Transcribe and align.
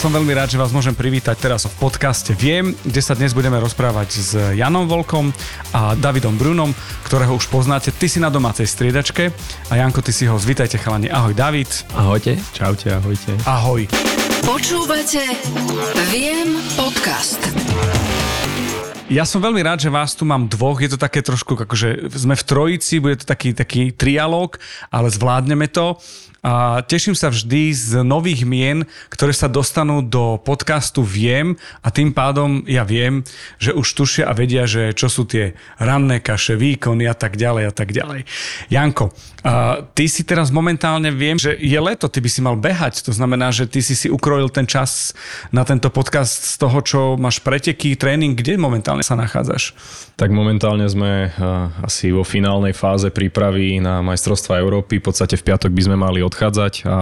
Som 0.00 0.16
veľmi 0.16 0.32
rád, 0.32 0.48
že 0.48 0.56
vás 0.56 0.72
môžem 0.72 0.96
privítať 0.96 1.36
teraz 1.36 1.68
v 1.68 1.76
podcaste 1.76 2.32
Viem, 2.32 2.72
kde 2.88 3.04
sa 3.04 3.12
dnes 3.12 3.36
budeme 3.36 3.60
rozprávať 3.60 4.08
s 4.16 4.32
Janom 4.56 4.88
Volkom 4.88 5.28
a 5.76 5.92
Davidom 5.92 6.40
Brunom, 6.40 6.72
ktorého 7.04 7.36
už 7.36 7.44
poznáte. 7.52 7.92
Ty 7.92 8.08
si 8.08 8.16
na 8.16 8.32
domácej 8.32 8.64
striedačke 8.64 9.28
a 9.68 9.72
Janko, 9.76 10.00
ty 10.00 10.16
si 10.16 10.24
ho 10.24 10.40
zvítajte 10.40 10.80
chalani. 10.80 11.12
Ahoj 11.12 11.36
David. 11.36 11.68
Ahojte. 11.92 12.40
Čaute, 12.56 12.96
ahojte. 12.96 13.36
Ahoj. 13.44 13.84
Počúvate 14.40 15.20
Viem 16.08 16.56
podcast. 16.80 17.44
Ja 19.12 19.28
som 19.28 19.44
veľmi 19.44 19.60
rád, 19.60 19.84
že 19.84 19.92
vás 19.92 20.16
tu 20.16 20.24
mám 20.24 20.48
dvoch. 20.48 20.80
Je 20.80 20.96
to 20.96 20.96
také 20.96 21.20
trošku, 21.20 21.60
akože 21.60 22.08
sme 22.16 22.40
v 22.40 22.44
trojici, 22.48 23.04
bude 23.04 23.20
to 23.20 23.28
taký, 23.28 23.52
taký 23.52 23.92
trialóg, 23.92 24.56
ale 24.88 25.12
zvládneme 25.12 25.68
to 25.68 26.00
a 26.40 26.80
teším 26.80 27.12
sa 27.12 27.28
vždy 27.28 27.72
z 27.76 27.90
nových 28.00 28.48
mien, 28.48 28.88
ktoré 29.12 29.36
sa 29.36 29.48
dostanú 29.48 30.00
do 30.00 30.40
podcastu 30.40 31.04
Viem 31.04 31.60
a 31.84 31.92
tým 31.92 32.16
pádom 32.16 32.64
ja 32.64 32.84
viem, 32.84 33.20
že 33.60 33.76
už 33.76 33.86
tušia 33.92 34.24
a 34.24 34.32
vedia, 34.32 34.64
že 34.64 34.96
čo 34.96 35.12
sú 35.12 35.28
tie 35.28 35.52
ranné 35.76 36.24
kaše, 36.24 36.56
výkony 36.56 37.04
a 37.04 37.12
tak 37.12 37.36
ďalej 37.36 37.64
a 37.68 37.72
tak 37.76 37.92
ďalej. 37.92 38.24
Janko, 38.72 39.12
a 39.40 39.84
ty 39.96 40.04
si 40.04 40.24
teraz 40.24 40.52
momentálne 40.52 41.08
viem, 41.12 41.40
že 41.40 41.56
je 41.56 41.80
leto, 41.80 42.08
ty 42.12 42.20
by 42.20 42.28
si 42.28 42.40
mal 42.44 42.56
behať, 42.60 43.04
to 43.04 43.12
znamená, 43.12 43.48
že 43.52 43.64
ty 43.64 43.80
si 43.80 43.96
si 43.96 44.12
ukrojil 44.12 44.52
ten 44.52 44.68
čas 44.68 45.16
na 45.48 45.64
tento 45.64 45.88
podcast 45.88 46.56
z 46.56 46.56
toho, 46.60 46.78
čo 46.84 47.00
máš 47.16 47.40
preteky, 47.40 47.96
tréning, 47.96 48.36
kde 48.36 48.60
momentálne 48.60 49.00
sa 49.00 49.16
nachádzaš? 49.16 49.72
Tak 50.20 50.28
momentálne 50.28 50.84
sme 50.84 51.32
asi 51.80 52.12
vo 52.12 52.20
finálnej 52.20 52.76
fáze 52.76 53.08
prípravy 53.08 53.80
na 53.80 54.04
majstrovstva 54.04 54.60
Európy. 54.60 55.00
V 55.00 55.08
podstate 55.08 55.40
v 55.40 55.48
piatok 55.48 55.72
by 55.72 55.82
sme 55.88 55.96
mali 55.96 56.20
odchádzať 56.30 56.86
a 56.86 56.96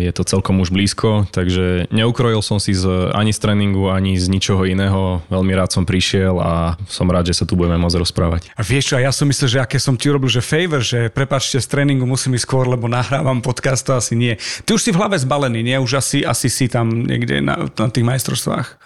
je 0.00 0.10
to 0.16 0.24
celkom 0.24 0.58
už 0.64 0.72
blízko, 0.72 1.28
takže 1.28 1.86
neukrojil 1.92 2.40
som 2.40 2.56
si 2.56 2.72
z, 2.72 3.12
ani 3.12 3.30
z 3.30 3.38
tréningu, 3.44 3.92
ani 3.92 4.16
z 4.16 4.32
ničoho 4.32 4.64
iného. 4.64 5.20
Veľmi 5.28 5.52
rád 5.52 5.76
som 5.76 5.84
prišiel 5.84 6.40
a 6.40 6.80
som 6.88 7.06
rád, 7.06 7.28
že 7.28 7.38
sa 7.38 7.44
tu 7.44 7.54
budeme 7.54 7.76
môcť 7.78 8.00
rozprávať. 8.00 8.42
A 8.56 8.64
vieš 8.64 8.90
čo, 8.90 8.96
ja 8.96 9.12
som 9.12 9.28
myslel, 9.28 9.48
že 9.52 9.58
aké 9.60 9.76
som 9.76 9.94
ti 9.94 10.08
urobil, 10.08 10.32
že 10.32 10.40
favor, 10.40 10.80
že 10.80 11.12
prepačte, 11.12 11.60
z 11.60 11.68
tréningu 11.68 12.08
musím 12.08 12.34
ísť 12.34 12.48
skôr, 12.48 12.64
lebo 12.64 12.88
nahrávam 12.88 13.44
podcast, 13.44 13.84
to 13.84 13.92
asi 13.94 14.16
nie. 14.16 14.40
Ty 14.64 14.74
už 14.74 14.82
si 14.82 14.90
v 14.90 14.98
hlave 14.98 15.20
zbalený, 15.20 15.60
nie? 15.60 15.76
Už 15.76 16.00
asi, 16.00 16.24
asi 16.24 16.48
si 16.48 16.66
tam 16.72 17.04
niekde 17.04 17.44
na, 17.44 17.68
na 17.68 17.88
tých 17.92 18.08
majstrovstvách. 18.08 18.80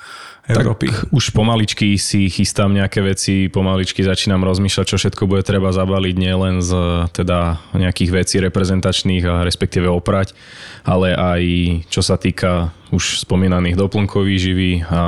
Európy. 0.51 0.91
Tak 0.91 1.15
už 1.15 1.31
pomaličky 1.31 1.95
si 2.03 2.27
chystám 2.27 2.75
nejaké 2.75 2.99
veci, 2.99 3.47
pomaličky 3.47 4.03
začínam 4.03 4.43
rozmýšľať, 4.43 4.87
čo 4.91 4.99
všetko 4.99 5.31
bude 5.31 5.47
treba 5.47 5.71
zabaliť, 5.71 6.15
nielen 6.19 6.59
z 6.59 6.73
teda 7.15 7.63
nejakých 7.79 8.11
vecí 8.11 8.37
reprezentačných 8.43 9.23
a 9.23 9.47
respektíve 9.47 9.87
oprať, 9.87 10.35
ale 10.83 11.15
aj 11.15 11.43
čo 11.87 12.03
sa 12.03 12.19
týka 12.19 12.75
už 12.91 13.23
spomínaných 13.23 13.79
doplnkových 13.79 14.39
živý 14.43 14.73
a, 14.83 14.91
a 14.91 15.03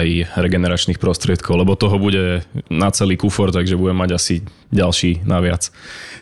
aj 0.00 0.40
regeneračných 0.40 0.96
prostriedkov, 0.96 1.60
lebo 1.60 1.76
toho 1.76 2.00
bude 2.00 2.42
na 2.72 2.88
celý 2.88 3.20
kufor, 3.20 3.52
takže 3.52 3.76
budem 3.76 4.00
mať 4.00 4.10
asi 4.16 4.34
ďalší 4.72 5.28
naviac. 5.28 5.68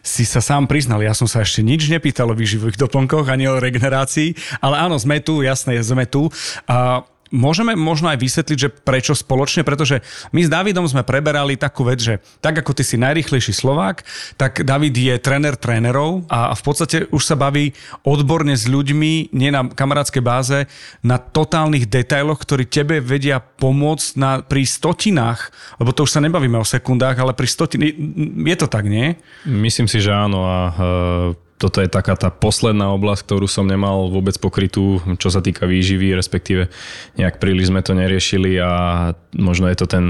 Si 0.03 0.27
sa 0.27 0.43
sám 0.43 0.67
priznal, 0.67 0.99
ja 1.01 1.15
som 1.15 1.31
sa 1.31 1.47
ešte 1.47 1.63
nič 1.63 1.87
nepýtal 1.89 2.27
o 2.27 2.37
výživových 2.37 2.77
doplnkoch 2.91 3.31
ani 3.31 3.47
o 3.47 3.63
regenerácii, 3.63 4.59
ale 4.59 4.83
áno, 4.83 4.99
sme 4.99 5.23
tu, 5.23 5.47
jasné, 5.47 5.79
sme 5.81 6.05
tu. 6.11 6.27
A 6.67 7.07
Môžeme 7.35 7.75
možno 7.75 8.11
aj 8.13 8.23
vysvetliť, 8.23 8.59
že 8.59 8.73
prečo 8.73 9.15
spoločne, 9.17 9.67
pretože 9.67 10.03
my 10.31 10.47
s 10.47 10.53
Davidom 10.53 10.87
sme 10.87 11.03
preberali 11.03 11.59
takú 11.59 11.83
vec, 11.83 11.99
že 11.99 12.15
tak 12.39 12.63
ako 12.63 12.77
ty 12.77 12.83
si 12.87 12.97
najrychlejší 13.01 13.51
Slovák, 13.51 14.07
tak 14.39 14.63
David 14.63 14.95
je 14.95 15.15
tréner 15.19 15.59
trénerov 15.59 16.27
a 16.31 16.55
v 16.55 16.63
podstate 16.63 17.11
už 17.11 17.23
sa 17.23 17.35
baví 17.35 17.75
odborne 18.07 18.55
s 18.55 18.71
ľuďmi, 18.71 19.35
nie 19.35 19.51
na 19.51 19.67
kamarádskej 19.67 20.23
báze, 20.23 20.59
na 21.03 21.19
totálnych 21.19 21.91
detailoch, 21.91 22.39
ktorí 22.39 22.67
tebe 22.69 23.03
vedia 23.03 23.43
pomôcť 23.43 24.09
na, 24.19 24.31
pri 24.43 24.63
stotinách, 24.63 25.51
lebo 25.83 25.91
to 25.91 26.07
už 26.07 26.15
sa 26.15 26.23
nebavíme 26.23 26.59
o 26.61 26.67
sekundách, 26.67 27.19
ale 27.19 27.33
pri 27.35 27.49
stotinách, 27.49 27.95
je 28.47 28.57
to 28.59 28.67
tak, 28.71 28.87
nie? 28.87 29.19
Myslím 29.47 29.91
si, 29.91 29.99
že 29.99 30.15
áno 30.15 30.47
a 30.47 30.59
uh 30.77 31.46
toto 31.57 31.81
je 31.81 31.89
taká 31.89 32.17
tá 32.21 32.29
posledná 32.29 32.93
oblasť, 32.93 33.25
ktorú 33.25 33.49
som 33.49 33.65
nemal 33.65 34.13
vôbec 34.13 34.37
pokrytú, 34.37 35.01
čo 35.17 35.33
sa 35.33 35.41
týka 35.41 35.65
výživy, 35.65 36.13
respektíve 36.13 36.69
nejak 37.17 37.41
príliš 37.41 37.73
sme 37.73 37.81
to 37.81 37.97
neriešili 37.97 38.61
a 38.61 38.73
možno 39.33 39.73
je 39.73 39.77
to 39.81 39.87
ten 39.89 40.05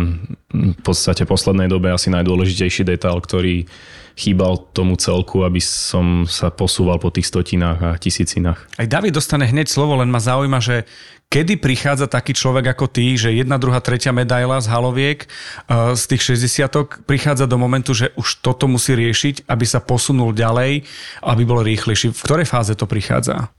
v 0.51 0.81
podstate 0.83 1.23
poslednej 1.23 1.71
dobe 1.71 1.95
asi 1.95 2.11
najdôležitejší 2.11 2.83
detail, 2.83 3.23
ktorý 3.23 3.69
chýbal 4.17 4.73
tomu 4.73 4.97
celku, 4.97 5.45
aby 5.45 5.61
som 5.61 6.25
sa 6.25 6.49
posúval 6.49 6.97
po 6.97 7.13
tých 7.13 7.29
stotinách 7.29 7.79
a 7.85 7.91
tisícinách. 8.01 8.81
Aj 8.81 8.89
David 8.89 9.13
dostane 9.13 9.45
hneď 9.45 9.69
slovo, 9.69 10.01
len 10.01 10.09
ma 10.09 10.19
zaujíma, 10.19 10.59
že 10.65 10.89
kedy 11.27 11.59
prichádza 11.59 12.07
taký 12.07 12.33
človek 12.33 12.73
ako 12.73 12.87
ty, 12.87 13.19
že 13.19 13.35
jedna, 13.35 13.59
druhá, 13.59 13.83
tretia 13.83 14.15
medaila 14.15 14.63
z 14.63 14.71
haloviek 14.71 15.27
uh, 15.27 15.93
z 15.93 16.03
tých 16.15 16.39
60 16.39 17.05
prichádza 17.05 17.51
do 17.51 17.59
momentu, 17.59 17.93
že 17.93 18.15
už 18.15 18.41
toto 18.41 18.71
musí 18.71 18.95
riešiť, 18.95 19.51
aby 19.51 19.65
sa 19.67 19.83
posunul 19.83 20.31
ďalej, 20.33 20.87
aby 21.27 21.43
bol 21.43 21.67
rýchlejší. 21.67 22.15
V 22.15 22.25
ktorej 22.25 22.47
fáze 22.47 22.73
to 22.79 22.87
prichádza? 22.87 23.51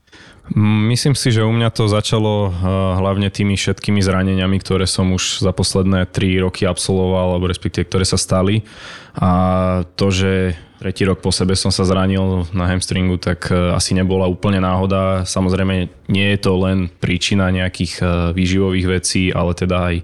Myslím 0.88 1.12
si, 1.12 1.28
že 1.28 1.44
u 1.44 1.52
mňa 1.52 1.68
to 1.76 1.92
začalo 1.92 2.48
eh, 2.48 2.52
hlavne 2.96 3.28
tými 3.28 3.52
všetkými 3.60 4.00
zraneniami, 4.00 4.56
ktoré 4.64 4.88
som 4.88 5.12
už 5.12 5.44
za 5.44 5.52
posledné 5.52 6.08
3 6.08 6.44
roky 6.48 6.64
absolvoval, 6.64 7.36
alebo 7.36 7.52
respektíve 7.52 7.84
ktoré 7.84 8.08
sa 8.08 8.16
stali. 8.16 8.64
A 9.12 9.84
to, 9.98 10.08
že 10.08 10.56
tretí 10.78 11.02
rok 11.04 11.18
po 11.18 11.34
sebe 11.34 11.58
som 11.58 11.74
sa 11.74 11.82
zranil 11.82 12.46
na 12.54 12.70
hamstringu, 12.70 13.18
tak 13.18 13.50
eh, 13.50 13.74
asi 13.74 13.92
nebola 13.92 14.30
úplne 14.30 14.62
náhoda. 14.62 15.26
Samozrejme, 15.26 15.90
nie 16.08 16.28
je 16.32 16.38
to 16.38 16.52
len 16.56 16.88
príčina 17.02 17.50
nejakých 17.50 17.92
eh, 18.00 18.08
výživových 18.32 18.86
vecí, 18.86 19.34
ale 19.34 19.52
teda 19.52 19.76
aj 19.92 19.96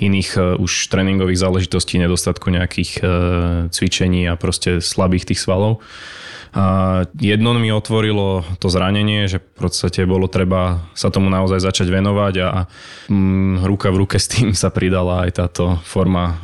iných 0.00 0.58
už 0.62 0.72
tréningových 0.88 1.42
záležitostí, 1.42 2.00
nedostatku 2.00 2.48
nejakých 2.48 3.04
cvičení 3.68 4.24
a 4.32 4.40
proste 4.40 4.80
slabých 4.80 5.28
tých 5.28 5.44
svalov. 5.44 5.84
A 6.50 7.06
jedno 7.14 7.54
mi 7.54 7.70
otvorilo 7.70 8.42
to 8.58 8.66
zranenie, 8.66 9.30
že 9.30 9.38
v 9.38 9.70
podstate 9.70 10.02
bolo 10.02 10.26
treba 10.26 10.82
sa 10.98 11.06
tomu 11.06 11.30
naozaj 11.30 11.62
začať 11.62 11.86
venovať 11.86 12.34
a 12.42 12.66
mm, 13.06 13.62
ruka 13.62 13.94
v 13.94 14.02
ruke 14.02 14.18
s 14.18 14.26
tým 14.26 14.50
sa 14.58 14.74
pridala 14.74 15.30
aj 15.30 15.30
táto 15.38 15.78
forma 15.86 16.42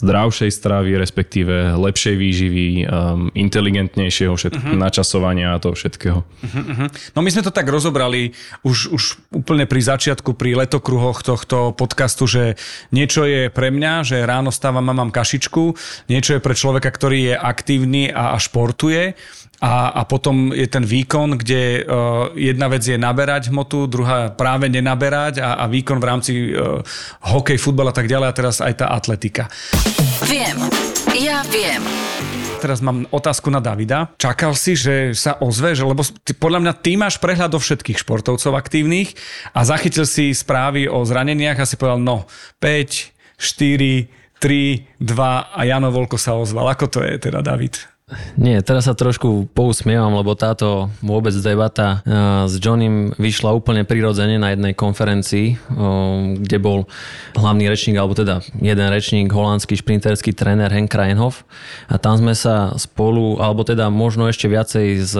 zdravšej 0.00 0.48
stravy, 0.48 0.96
respektíve 0.96 1.76
lepšej 1.76 2.16
výživy, 2.16 2.65
inteligentnejšieho 3.32 4.34
všetk- 4.36 4.60
uh-huh. 4.60 4.76
načasovania 4.76 5.56
a 5.56 5.62
toho 5.62 5.74
všetkého. 5.78 6.20
Uh-huh. 6.22 6.88
No 7.16 7.20
my 7.24 7.30
sme 7.32 7.46
to 7.46 7.54
tak 7.54 7.66
rozobrali 7.70 8.36
už, 8.66 8.90
už 8.92 9.02
úplne 9.32 9.64
pri 9.64 9.80
začiatku, 9.80 10.36
pri 10.36 10.58
letokruhoch 10.66 11.24
tohto 11.24 11.72
podcastu, 11.72 12.28
že 12.28 12.42
niečo 12.92 13.24
je 13.24 13.48
pre 13.48 13.72
mňa, 13.72 14.04
že 14.04 14.26
ráno 14.26 14.52
stávam 14.52 14.84
a 14.90 14.94
mám 14.94 15.14
kašičku, 15.14 15.74
niečo 16.12 16.36
je 16.36 16.44
pre 16.44 16.54
človeka, 16.54 16.92
ktorý 16.92 17.32
je 17.32 17.34
aktívny 17.34 18.10
a, 18.12 18.34
a 18.34 18.38
športuje 18.38 18.56
športuje 18.66 19.14
a, 19.56 19.88
a 19.88 20.04
potom 20.04 20.52
je 20.52 20.68
ten 20.68 20.84
výkon, 20.84 21.40
kde 21.40 21.80
uh, 21.80 22.28
jedna 22.36 22.68
vec 22.68 22.84
je 22.84 23.00
naberať 23.00 23.48
hmotu, 23.48 23.88
druhá 23.88 24.28
práve 24.28 24.68
nenaberať 24.68 25.40
a, 25.40 25.56
a 25.56 25.64
výkon 25.64 25.96
v 25.96 26.04
rámci 26.04 26.32
uh, 26.52 26.84
hokej, 27.32 27.56
futbal 27.56 27.88
a 27.88 27.96
tak 27.96 28.04
ďalej 28.04 28.28
a 28.28 28.36
teraz 28.36 28.60
aj 28.60 28.84
tá 28.84 28.86
atletika. 28.92 29.48
Viem, 30.28 30.60
ja 31.16 31.40
viem. 31.48 31.80
Teraz 32.56 32.80
mám 32.80 33.04
otázku 33.12 33.52
na 33.52 33.60
Davida. 33.60 34.12
Čakal 34.16 34.56
si, 34.56 34.76
že 34.76 35.12
sa 35.12 35.36
ozve, 35.44 35.76
že, 35.76 35.84
lebo 35.84 36.00
ty, 36.02 36.32
podľa 36.32 36.60
mňa 36.64 36.72
ty 36.80 36.96
máš 36.96 37.20
prehľad 37.20 37.52
do 37.52 37.60
všetkých 37.60 38.00
športovcov 38.00 38.56
aktívnych 38.56 39.12
a 39.52 39.62
zachytil 39.62 40.08
si 40.08 40.32
správy 40.32 40.88
o 40.88 41.04
zraneniach 41.04 41.60
a 41.60 41.68
si 41.68 41.76
povedal, 41.76 42.00
no 42.00 42.24
5, 42.64 43.36
4, 43.36 44.40
3, 44.40 45.00
2 45.00 45.56
a 45.56 45.60
Jano 45.68 45.92
Volko 45.92 46.16
sa 46.16 46.36
ozval. 46.36 46.72
Ako 46.72 46.88
to 46.88 47.04
je 47.04 47.20
teda, 47.20 47.44
David? 47.44 47.95
Nie, 48.38 48.62
teraz 48.62 48.86
sa 48.86 48.94
trošku 48.94 49.50
pousmievam, 49.50 50.14
lebo 50.14 50.38
táto 50.38 50.94
vôbec 51.02 51.34
debata 51.34 52.06
s 52.46 52.54
Johnem 52.62 53.10
vyšla 53.18 53.50
úplne 53.50 53.82
prirodzene 53.82 54.38
na 54.38 54.54
jednej 54.54 54.78
konferencii, 54.78 55.58
kde 56.38 56.58
bol 56.62 56.86
hlavný 57.34 57.66
rečník, 57.66 57.98
alebo 57.98 58.14
teda 58.14 58.46
jeden 58.62 58.86
rečník, 58.94 59.26
holandský 59.34 59.74
šprinterský 59.74 60.38
tréner 60.38 60.70
Henk 60.70 60.86
Krajnhoff. 60.86 61.42
A 61.90 61.98
tam 61.98 62.14
sme 62.14 62.38
sa 62.38 62.78
spolu, 62.78 63.42
alebo 63.42 63.66
teda 63.66 63.90
možno 63.90 64.30
ešte 64.30 64.46
viacej 64.46 64.86
s 65.02 65.14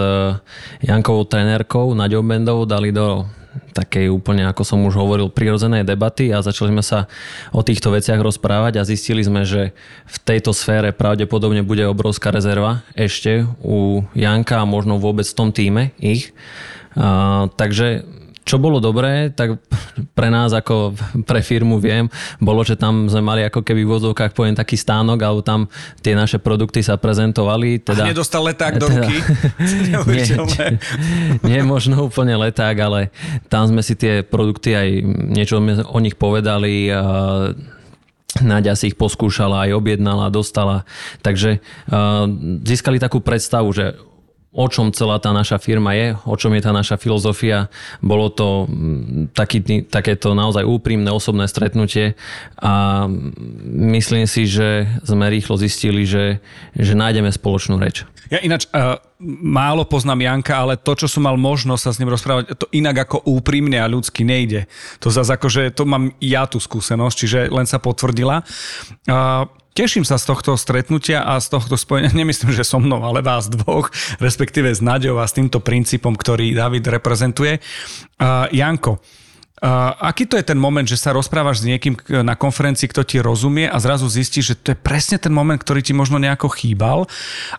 Jankovou 0.79 1.27
trénerkou 1.27 1.91
Naďou 1.91 2.23
Bendovou 2.23 2.63
dali 2.63 2.95
do 2.95 3.27
takej 3.71 4.09
úplne, 4.09 4.47
ako 4.49 4.63
som 4.65 4.79
už 4.87 4.97
hovoril, 4.97 5.29
prirodzenej 5.29 5.85
debaty 5.85 6.33
a 6.33 6.41
začali 6.41 6.73
sme 6.73 6.83
sa 6.83 7.05
o 7.53 7.61
týchto 7.61 7.93
veciach 7.93 8.17
rozprávať 8.17 8.81
a 8.81 8.87
zistili 8.87 9.21
sme, 9.21 9.45
že 9.45 9.77
v 10.09 10.17
tejto 10.25 10.51
sfére 10.51 10.91
pravdepodobne 10.91 11.61
bude 11.61 11.85
obrovská 11.85 12.33
rezerva 12.33 12.81
ešte 12.97 13.45
u 13.61 14.03
Janka 14.17 14.63
a 14.63 14.69
možno 14.69 14.97
vôbec 14.97 15.29
v 15.29 15.37
tom 15.37 15.49
týme 15.53 15.93
ich. 16.01 16.33
A, 16.97 17.47
takže 17.53 18.16
čo 18.47 18.55
bolo 18.55 18.79
dobré, 18.79 19.27
tak 19.35 19.59
pre 20.15 20.31
nás 20.31 20.55
ako 20.55 20.95
pre 21.27 21.43
firmu 21.43 21.83
viem, 21.83 22.07
bolo, 22.39 22.63
že 22.63 22.79
tam 22.79 23.11
sme 23.11 23.19
mali 23.19 23.43
ako 23.43 23.59
keby 23.59 23.83
v 23.83 23.91
vozovkách 23.91 24.31
poviem 24.31 24.55
taký 24.55 24.79
stánok, 24.79 25.19
alebo 25.19 25.43
tam 25.43 25.67
tie 25.99 26.15
naše 26.15 26.39
produkty 26.39 26.79
sa 26.79 26.95
prezentovali. 26.95 27.83
Teda, 27.83 28.07
A 28.07 28.15
nedostal 28.15 28.47
leták 28.47 28.79
do 28.79 28.87
ruky? 28.87 29.19
nie, 30.07 30.31
nie, 31.43 31.59
možno 31.67 32.07
úplne 32.07 32.39
leták, 32.39 32.75
ale 32.79 33.11
tam 33.51 33.67
sme 33.67 33.83
si 33.83 33.99
tie 33.99 34.23
produkty 34.23 34.71
aj 34.71 34.87
niečo 35.35 35.59
o 35.91 35.99
nich 35.99 36.15
povedali. 36.15 36.87
Náďa 38.37 38.77
si 38.77 38.93
ich 38.93 38.99
poskúšala, 38.99 39.65
aj 39.67 39.75
objednala, 39.75 40.29
dostala. 40.29 40.85
Takže 41.25 41.57
uh, 41.89 42.29
získali 42.61 43.01
takú 43.01 43.17
predstavu, 43.23 43.71
že 43.73 43.97
o 44.57 44.65
čom 44.65 44.89
celá 44.89 45.21
tá 45.21 45.29
naša 45.29 45.61
firma 45.61 45.93
je, 45.93 46.17
o 46.25 46.33
čom 46.33 46.49
je 46.57 46.65
tá 46.65 46.73
naša 46.73 46.97
filozofia. 46.97 47.69
Bolo 48.01 48.33
to 48.33 48.65
mm, 48.65 49.37
taký, 49.37 49.85
takéto 49.85 50.33
naozaj 50.33 50.65
úprimné 50.65 51.13
osobné 51.13 51.45
stretnutie 51.45 52.17
a 52.57 53.05
myslím 53.69 54.25
si, 54.25 54.49
že 54.49 54.89
sme 55.05 55.29
rýchlo 55.29 55.61
zistili, 55.61 56.09
že, 56.09 56.41
že 56.73 56.97
nájdeme 56.97 57.29
spoločnú 57.29 57.77
reč. 57.77 58.01
Ja 58.33 58.41
ináč 58.41 58.67
uh, 58.73 58.99
málo 59.45 59.87
poznám 59.87 60.25
Janka, 60.25 60.59
ale 60.59 60.75
to, 60.75 60.97
čo 60.97 61.07
som 61.07 61.23
mal 61.29 61.37
možnosť 61.39 61.83
sa 61.85 61.91
s 61.93 61.99
ním 62.01 62.11
rozprávať, 62.11 62.57
to 62.59 62.67
inak 62.75 63.07
ako 63.07 63.23
úprimne 63.29 63.77
a 63.79 63.87
ľudsky 63.87 64.27
nejde. 64.27 64.67
To 64.99 65.13
zase 65.13 65.37
akože, 65.37 65.71
to 65.71 65.87
mám 65.87 66.11
ja 66.19 66.43
tú 66.49 66.59
skúsenosť, 66.59 67.15
čiže 67.15 67.39
len 67.53 67.69
sa 67.69 67.79
potvrdila. 67.79 68.43
Uh, 69.07 69.47
Teším 69.77 70.09
sa 70.09 70.17
z 70.17 70.25
tohto 70.25 70.57
stretnutia 70.57 71.21
a 71.21 71.37
z 71.37 71.53
tohto 71.53 71.77
spojenia, 71.77 72.09
nemyslím, 72.17 72.49
že 72.49 72.65
so 72.65 72.81
mnou, 72.81 72.97
ale 73.05 73.21
vás 73.21 73.45
dvoch, 73.45 73.93
respektíve 74.17 74.73
s 74.73 74.81
Naďou 74.81 75.21
a 75.21 75.29
s 75.29 75.37
týmto 75.37 75.61
princípom, 75.61 76.17
ktorý 76.17 76.57
David 76.57 76.89
reprezentuje. 76.89 77.61
Uh, 78.17 78.49
Janko, 78.49 78.97
Uh, 79.57 79.89
aký 80.13 80.29
to 80.29 80.37
je 80.37 80.45
ten 80.45 80.59
moment, 80.61 80.85
že 80.85 81.01
sa 81.01 81.09
rozprávaš 81.17 81.65
s 81.65 81.65
niekým 81.65 81.97
na 82.21 82.37
konferencii, 82.37 82.93
kto 82.93 83.01
ti 83.01 83.17
rozumie 83.17 83.65
a 83.65 83.81
zrazu 83.81 84.05
zistíš, 84.05 84.53
že 84.53 84.55
to 84.61 84.67
je 84.69 84.77
presne 84.77 85.17
ten 85.17 85.33
moment, 85.33 85.57
ktorý 85.57 85.81
ti 85.81 85.97
možno 85.97 86.21
nejako 86.21 86.45
chýbal 86.53 87.09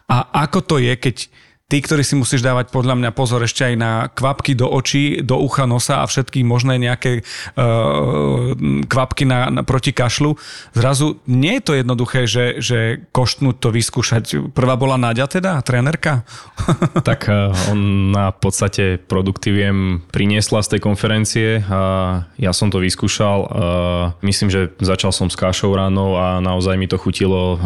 a 0.06 0.46
ako 0.46 0.62
to 0.62 0.76
je, 0.78 0.94
keď 0.94 1.26
Tí, 1.68 1.84
ktorí 1.84 2.00
si 2.00 2.16
musíš 2.16 2.40
dávať 2.40 2.72
podľa 2.72 2.96
mňa 2.96 3.10
pozor 3.12 3.44
ešte 3.44 3.60
aj 3.60 3.74
na 3.76 4.08
kvapky 4.08 4.56
do 4.56 4.64
očí, 4.72 5.20
do 5.20 5.36
ucha, 5.36 5.68
nosa 5.68 6.00
a 6.00 6.08
všetky 6.08 6.40
možné 6.40 6.80
nejaké 6.80 7.20
uh, 7.20 8.56
kvapky 8.88 9.28
na, 9.28 9.52
na 9.52 9.60
proti 9.68 9.92
kašlu. 9.92 10.40
Zrazu 10.72 11.20
nie 11.28 11.60
je 11.60 11.62
to 11.68 11.72
jednoduché, 11.76 12.24
že, 12.24 12.64
že 12.64 13.04
koštnúť 13.12 13.60
to 13.60 13.68
vyskúšať. 13.68 14.48
Prvá 14.56 14.80
bola 14.80 14.96
Náďa 14.96 15.28
teda, 15.28 15.60
trénerka? 15.60 16.24
tak 17.04 17.28
uh, 17.28 17.52
on 17.68 18.16
na 18.16 18.32
podstate 18.32 18.96
produkty 18.96 19.52
viem 19.52 20.00
priniesla 20.08 20.64
z 20.64 20.72
tej 20.72 20.80
konferencie 20.80 21.60
a 21.68 22.24
ja 22.40 22.56
som 22.56 22.72
to 22.72 22.80
vyskúšal. 22.80 23.38
Uh, 23.44 23.48
myslím, 24.24 24.48
že 24.48 24.72
začal 24.80 25.12
som 25.12 25.28
s 25.28 25.36
kašou 25.36 25.76
ráno 25.76 26.16
a 26.16 26.40
naozaj 26.40 26.80
mi 26.80 26.88
to 26.88 26.96
chutilo, 26.96 27.60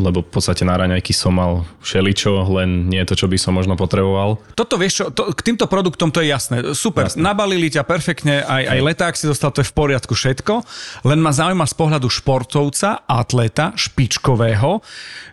lebo 0.00 0.24
v 0.24 0.30
podstate 0.32 0.64
na 0.64 0.80
raňajky 0.80 1.12
som 1.12 1.36
mal 1.36 1.68
všeličo, 1.84 2.48
len 2.48 2.88
nie 2.88 3.04
je 3.04 3.12
to, 3.12 3.20
čo 3.20 3.26
by 3.28 3.33
by 3.34 3.38
som 3.42 3.52
možno 3.58 3.74
potreboval. 3.74 4.38
Toto 4.54 4.78
vieš 4.78 5.02
čo, 5.02 5.04
to, 5.10 5.34
k 5.34 5.40
týmto 5.42 5.66
produktom 5.66 6.14
to 6.14 6.22
je 6.22 6.30
jasné. 6.30 6.62
Super, 6.78 7.10
jasné. 7.10 7.18
nabalili 7.18 7.66
ťa 7.66 7.82
perfektne, 7.82 8.46
aj, 8.46 8.62
aj 8.70 8.78
leták 8.78 9.14
si 9.18 9.26
dostal, 9.26 9.50
to 9.50 9.66
je 9.66 9.68
v 9.68 9.74
poriadku 9.74 10.14
všetko. 10.14 10.62
Len 11.02 11.18
ma 11.18 11.34
zaujíma 11.34 11.66
z 11.66 11.74
pohľadu 11.74 12.06
športovca, 12.06 13.02
atleta, 13.10 13.74
špičkového, 13.74 14.78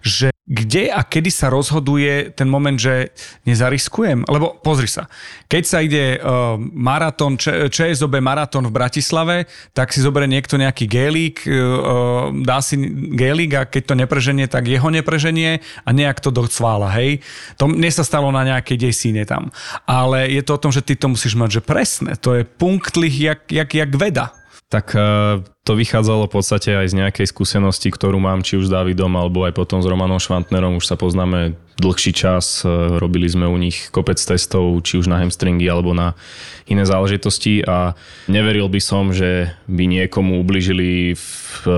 že 0.01 0.33
kde 0.51 0.89
a 0.89 1.05
kedy 1.05 1.29
sa 1.29 1.53
rozhoduje 1.53 2.33
ten 2.33 2.49
moment, 2.49 2.73
že 2.75 3.13
nezariskujem? 3.45 4.25
Lebo 4.25 4.57
pozri 4.57 4.89
sa, 4.89 5.05
keď 5.45 5.63
sa 5.63 5.79
ide 5.85 6.17
uh, 6.17 6.57
maratón, 6.57 7.37
ČSOB 7.69 8.17
maratón 8.17 8.65
v 8.67 8.73
Bratislave, 8.73 9.35
tak 9.71 9.93
si 9.93 10.01
zoberie 10.01 10.25
niekto 10.25 10.57
nejaký 10.57 10.89
gélík, 10.89 11.45
uh, 11.45 12.33
dá 12.41 12.57
si 12.59 12.73
gélík 13.13 13.51
a 13.53 13.69
keď 13.69 13.83
to 13.85 13.95
nepreženie, 13.95 14.49
tak 14.49 14.65
jeho 14.65 14.89
nepreženie 14.89 15.61
a 15.85 15.89
nejak 15.93 16.17
to 16.17 16.33
docvála, 16.33 16.89
hej? 16.97 17.21
To 17.61 17.69
mne 17.69 17.90
sa 17.91 18.07
stalo 18.07 18.31
na 18.31 18.47
nejakej 18.47 18.89
desíne 18.89 19.27
tam. 19.27 19.51
Ale 19.85 20.31
je 20.31 20.41
to 20.41 20.55
o 20.55 20.61
tom, 20.61 20.71
že 20.71 20.81
ty 20.81 20.95
to 20.95 21.11
musíš 21.11 21.35
mať, 21.35 21.59
že 21.59 21.61
presne, 21.61 22.11
to 22.17 22.39
je 22.39 22.43
punktlich 22.47 23.13
jak, 23.13 23.51
jak, 23.51 23.69
jak 23.69 23.91
veda. 23.93 24.31
Tak 24.71 24.95
uh 24.95 25.60
to 25.61 25.77
vychádzalo 25.77 26.25
v 26.25 26.33
podstate 26.41 26.73
aj 26.73 26.89
z 26.89 26.97
nejakej 26.97 27.29
skúsenosti, 27.29 27.93
ktorú 27.93 28.17
mám 28.17 28.41
či 28.41 28.57
už 28.57 28.65
s 28.65 28.73
Davidom 28.73 29.13
alebo 29.13 29.45
aj 29.45 29.53
potom 29.53 29.77
s 29.77 29.85
Romanom 29.85 30.17
Švantnerom. 30.17 30.81
Už 30.81 30.89
sa 30.89 30.97
poznáme 30.97 31.53
dlhší 31.77 32.17
čas, 32.17 32.65
e, 32.65 32.97
robili 32.97 33.29
sme 33.29 33.45
u 33.45 33.57
nich 33.61 33.93
kopec 33.93 34.17
testov, 34.17 34.81
či 34.81 34.97
už 34.97 35.05
na 35.05 35.21
hamstringy 35.21 35.69
alebo 35.69 35.93
na 35.93 36.17
iné 36.65 36.81
záležitosti 36.85 37.61
a 37.65 37.93
neveril 38.25 38.69
by 38.69 38.81
som, 38.81 39.13
že 39.13 39.53
by 39.69 39.85
niekomu 39.85 40.41
ubližili 40.41 41.13
v 41.13 41.63
e, 41.65 41.73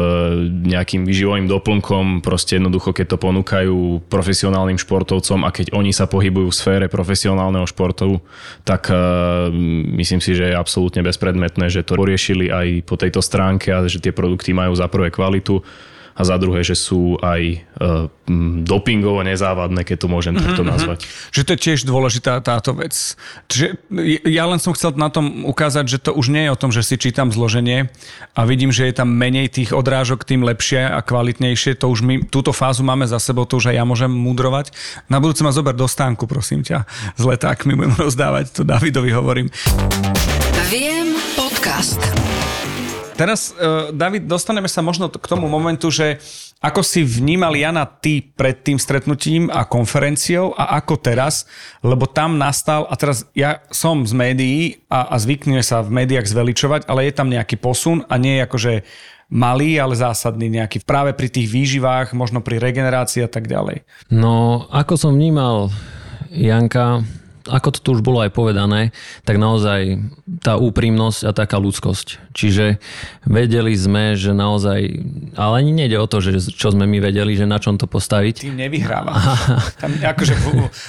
nejakým 0.47 1.03
vyživovým 1.03 1.51
doplnkom, 1.51 2.23
proste 2.23 2.59
jednoducho, 2.59 2.95
keď 2.95 3.15
to 3.15 3.17
ponúkajú 3.19 4.07
profesionálnym 4.07 4.79
športovcom 4.79 5.43
a 5.43 5.49
keď 5.51 5.75
oni 5.75 5.91
sa 5.91 6.07
pohybujú 6.07 6.51
v 6.51 6.59
sfére 6.59 6.85
profesionálneho 6.87 7.67
športu, 7.67 8.23
tak 8.63 8.87
e, 8.91 8.95
myslím 9.99 10.23
si, 10.23 10.39
že 10.39 10.51
je 10.51 10.55
absolútne 10.55 11.03
bezpredmetné, 11.03 11.67
že 11.67 11.83
to 11.83 11.99
poriešili 11.99 12.47
aj 12.47 12.67
po 12.87 12.95
tejto 12.95 13.19
stránke 13.19 13.72
a 13.73 13.83
že 13.89 13.99
tie 13.99 14.13
produkty 14.13 14.53
majú 14.53 14.77
za 14.77 14.85
prvé 14.85 15.09
kvalitu 15.09 15.65
a 16.13 16.21
za 16.21 16.37
druhé, 16.37 16.61
že 16.61 16.77
sú 16.77 17.17
aj 17.25 17.41
uh, 17.57 18.05
dopingovo 18.61 19.25
nezávadné, 19.25 19.81
keď 19.81 19.97
to 20.05 20.07
môžem 20.07 20.37
takto 20.37 20.61
mm-hmm. 20.61 20.73
nazvať. 20.77 20.99
Že 21.33 21.41
to 21.41 21.51
je 21.53 21.59
tiež 21.59 21.79
dôležitá 21.89 22.37
táto 22.45 22.77
vec. 22.77 22.93
Čiže 23.49 23.81
ja 24.29 24.45
len 24.45 24.61
som 24.61 24.77
chcel 24.77 24.93
na 24.93 25.09
tom 25.09 25.41
ukázať, 25.49 25.85
že 25.89 25.97
to 25.97 26.13
už 26.13 26.29
nie 26.29 26.45
je 26.45 26.53
o 26.53 26.59
tom, 26.59 26.69
že 26.69 26.85
si 26.85 27.01
čítam 27.01 27.33
zloženie 27.33 27.89
a 28.37 28.41
vidím, 28.45 28.69
že 28.69 28.85
je 28.85 28.93
tam 28.93 29.09
menej 29.09 29.49
tých 29.49 29.73
odrážok, 29.73 30.21
tým 30.21 30.45
lepšie 30.45 30.85
a 30.85 31.01
kvalitnejšie. 31.01 31.81
To 31.81 31.89
už 31.89 32.05
my, 32.05 32.15
túto 32.29 32.53
fázu 32.53 32.85
máme 32.85 33.09
za 33.09 33.17
sebou, 33.17 33.49
to 33.49 33.57
už 33.57 33.73
aj 33.73 33.75
ja 33.81 33.85
môžem 33.85 34.13
mudrovať. 34.13 34.69
Na 35.09 35.17
budúce 35.17 35.41
ma 35.41 35.49
zober 35.49 35.73
do 35.73 35.89
stánku, 35.89 36.29
prosím 36.29 36.61
ťa. 36.61 36.85
S 37.17 37.23
letákmi 37.25 37.73
budem 37.73 37.97
rozdávať, 38.05 38.53
to 38.53 38.61
Davidovi 38.61 39.09
hovorím. 39.09 39.49
Viem 40.69 41.17
podcast. 41.33 41.97
Teraz, 43.13 43.53
uh, 43.53 43.93
David, 43.93 44.25
dostaneme 44.25 44.65
sa 44.67 44.81
možno 44.81 45.09
k 45.09 45.25
tomu 45.29 45.45
momentu, 45.45 45.93
že 45.93 46.17
ako 46.63 46.79
si 46.79 47.03
vnímal 47.03 47.53
Jana 47.59 47.83
ty 47.83 48.23
pred 48.23 48.55
tým 48.63 48.79
stretnutím 48.79 49.51
a 49.51 49.67
konferenciou 49.67 50.55
a 50.55 50.79
ako 50.79 50.95
teraz, 50.95 51.43
lebo 51.83 52.07
tam 52.07 52.39
nastal, 52.39 52.87
a 52.87 52.95
teraz 52.95 53.27
ja 53.35 53.59
som 53.67 54.07
z 54.07 54.15
médií 54.15 54.61
a, 54.87 55.11
a 55.11 55.15
zvykneme 55.19 55.59
sa 55.59 55.83
v 55.83 55.91
médiách 55.91 56.23
zveličovať, 56.23 56.87
ale 56.87 57.11
je 57.11 57.13
tam 57.13 57.27
nejaký 57.27 57.59
posun 57.59 58.07
a 58.07 58.15
nie 58.15 58.39
je 58.39 58.45
akože 58.47 58.73
malý, 59.33 59.75
ale 59.75 59.99
zásadný 59.99 60.47
nejaký 60.47 60.87
práve 60.87 61.11
pri 61.11 61.27
tých 61.27 61.51
výživách, 61.51 62.15
možno 62.15 62.39
pri 62.39 62.61
regenerácii 62.63 63.25
a 63.25 63.29
tak 63.29 63.49
ďalej. 63.49 63.83
No, 64.13 64.69
ako 64.71 64.95
som 64.95 65.11
vnímal 65.17 65.73
Janka, 66.31 67.03
ako 67.47 67.67
to 67.75 67.79
tu 67.79 67.89
už 67.99 68.01
bolo 68.01 68.23
aj 68.23 68.31
povedané, 68.31 68.95
tak 69.27 69.39
naozaj 69.39 69.99
tá 70.39 70.55
úprimnosť 70.55 71.27
a 71.27 71.31
taká 71.35 71.59
ľudskosť. 71.59 72.33
Čiže 72.33 72.81
vedeli 73.27 73.73
sme, 73.77 74.17
že 74.17 74.33
naozaj, 74.33 74.79
ale 75.37 75.53
ani 75.61 75.71
nejde 75.71 75.97
o 75.99 76.07
to, 76.09 76.23
že 76.23 76.39
čo 76.53 76.73
sme 76.73 76.87
my 76.89 77.03
vedeli, 77.03 77.37
že 77.37 77.45
na 77.45 77.61
čom 77.61 77.77
to 77.77 77.85
postaviť. 77.85 78.47
Tým 78.47 78.57
nevyhráva. 78.57 79.13
Tam 79.81 79.91
akože 79.93 80.33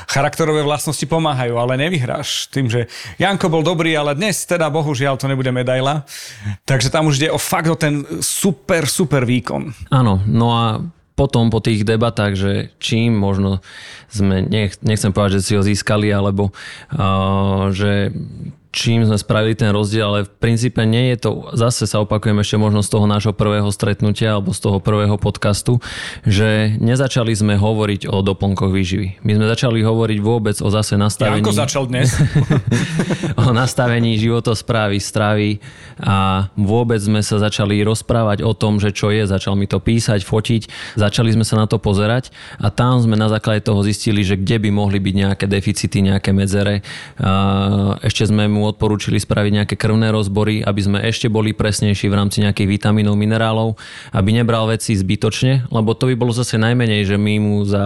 charakterové 0.08 0.64
vlastnosti 0.64 1.04
pomáhajú, 1.04 1.58
ale 1.58 1.76
nevyhráš 1.76 2.48
tým, 2.48 2.70
že 2.70 2.86
Janko 3.20 3.52
bol 3.52 3.66
dobrý, 3.66 3.92
ale 3.94 4.16
dnes 4.16 4.46
teda 4.48 4.70
bohužiaľ 4.72 5.20
to 5.20 5.28
nebude 5.28 5.50
medaila. 5.52 6.06
Takže 6.64 6.88
tam 6.88 7.10
už 7.10 7.20
ide 7.20 7.30
o 7.30 7.38
fakt 7.38 7.68
o 7.68 7.76
ten 7.76 8.06
super, 8.24 8.88
super 8.88 9.28
výkon. 9.28 9.92
Áno, 9.92 10.22
no 10.24 10.48
a 10.54 10.80
potom 11.14 11.50
po 11.50 11.62
tých 11.62 11.86
debatách, 11.86 12.32
že 12.34 12.52
čím 12.82 13.14
možno 13.14 13.62
sme, 14.10 14.42
nech, 14.42 14.82
nechcem 14.82 15.14
povedať, 15.14 15.38
že 15.38 15.44
si 15.46 15.52
ho 15.54 15.62
získali, 15.62 16.10
alebo 16.10 16.50
uh, 16.50 17.70
že 17.70 18.10
čím 18.74 19.06
sme 19.06 19.14
spravili 19.14 19.54
ten 19.54 19.70
rozdiel, 19.70 20.02
ale 20.02 20.20
v 20.26 20.34
princípe 20.42 20.82
nie 20.82 21.14
je 21.14 21.30
to, 21.30 21.30
zase 21.54 21.86
sa 21.86 22.02
opakujem 22.02 22.42
ešte 22.42 22.58
možno 22.58 22.82
z 22.82 22.90
toho 22.90 23.06
nášho 23.06 23.30
prvého 23.30 23.70
stretnutia 23.70 24.34
alebo 24.34 24.50
z 24.50 24.66
toho 24.66 24.82
prvého 24.82 25.14
podcastu, 25.14 25.78
že 26.26 26.74
nezačali 26.82 27.30
sme 27.30 27.54
hovoriť 27.54 28.10
o 28.10 28.18
doplnkoch 28.26 28.74
výživy. 28.74 29.22
My 29.22 29.38
sme 29.38 29.46
začali 29.46 29.78
hovoriť 29.78 30.18
vôbec 30.18 30.58
o 30.58 30.68
zase 30.74 30.98
nastavení... 30.98 31.38
Janko 31.38 31.54
začal 31.54 31.86
dnes. 31.86 32.18
o 33.46 33.54
nastavení 33.54 34.18
životosprávy, 34.18 34.98
stravy 34.98 35.62
a 36.02 36.50
vôbec 36.58 36.98
sme 36.98 37.22
sa 37.22 37.38
začali 37.38 37.78
rozprávať 37.86 38.42
o 38.42 38.50
tom, 38.58 38.82
že 38.82 38.90
čo 38.90 39.14
je, 39.14 39.22
začal 39.22 39.54
mi 39.54 39.70
to 39.70 39.78
písať, 39.78 40.26
fotiť, 40.26 40.62
začali 40.98 41.30
sme 41.30 41.46
sa 41.46 41.62
na 41.62 41.70
to 41.70 41.78
pozerať 41.78 42.34
a 42.58 42.74
tam 42.74 42.98
sme 42.98 43.14
na 43.14 43.30
základe 43.30 43.62
toho 43.62 43.86
zistili, 43.86 44.26
že 44.26 44.34
kde 44.34 44.58
by 44.58 44.70
mohli 44.74 44.98
byť 44.98 45.14
nejaké 45.14 45.46
deficity, 45.46 46.02
nejaké 46.02 46.34
medzere. 46.34 46.82
Ešte 48.02 48.26
sme 48.26 48.50
mu 48.50 48.63
mu 48.64 48.72
odporúčili 48.72 49.20
spraviť 49.20 49.52
nejaké 49.52 49.74
krvné 49.76 50.08
rozbory, 50.08 50.58
aby 50.58 50.80
sme 50.80 50.98
ešte 51.02 51.28
boli 51.28 51.52
presnejší 51.52 52.08
v 52.08 52.16
rámci 52.16 52.40
nejakých 52.40 52.64
vitamínov, 52.70 53.12
minerálov, 53.12 53.76
aby 54.10 54.30
nebral 54.32 54.64
veci 54.66 54.96
zbytočne, 54.96 55.68
lebo 55.68 55.92
to 55.92 56.08
by 56.08 56.16
bolo 56.16 56.32
zase 56.32 56.56
najmenej, 56.56 57.04
že 57.04 57.20
my 57.20 57.34
mu 57.36 57.56
za, 57.62 57.84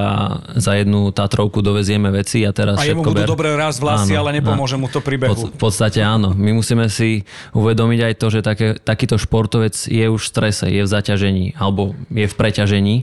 za 0.55 0.79
jednu 0.79 1.11
Tatrovku 1.11 1.59
dovezieme 1.59 2.07
veci 2.09 2.47
a 2.47 2.55
teraz 2.55 2.79
A 2.79 2.87
všetko 2.87 3.03
budú 3.03 3.19
ber. 3.19 3.27
dobre 3.27 3.49
raz 3.53 3.77
vlasy, 3.77 4.15
Áno, 4.15 4.23
ale 4.23 4.39
nepomôže 4.39 4.79
áno. 4.79 4.87
mu 4.87 4.89
to 4.89 5.03
V 5.03 5.05
príbehu. 5.05 5.35
pod- 5.35 5.51
v 5.51 5.59
podstate 5.59 5.99
áno. 5.99 6.31
My 6.31 6.53
musíme 6.53 6.87
si 6.87 7.27
uvedomiť 7.51 8.01
aj 8.05 8.15
to, 8.15 8.27
že 8.29 8.41
také, 8.41 8.67
takýto 8.77 9.17
športovec 9.17 9.75
je 9.75 10.07
už 10.07 10.21
v 10.21 10.29
strese, 10.29 10.65
je 10.65 10.79
v 10.79 10.89
zaťažení 10.89 11.57
alebo 11.57 11.97
je 12.09 12.25
v 12.25 12.35
preťažení 12.37 12.97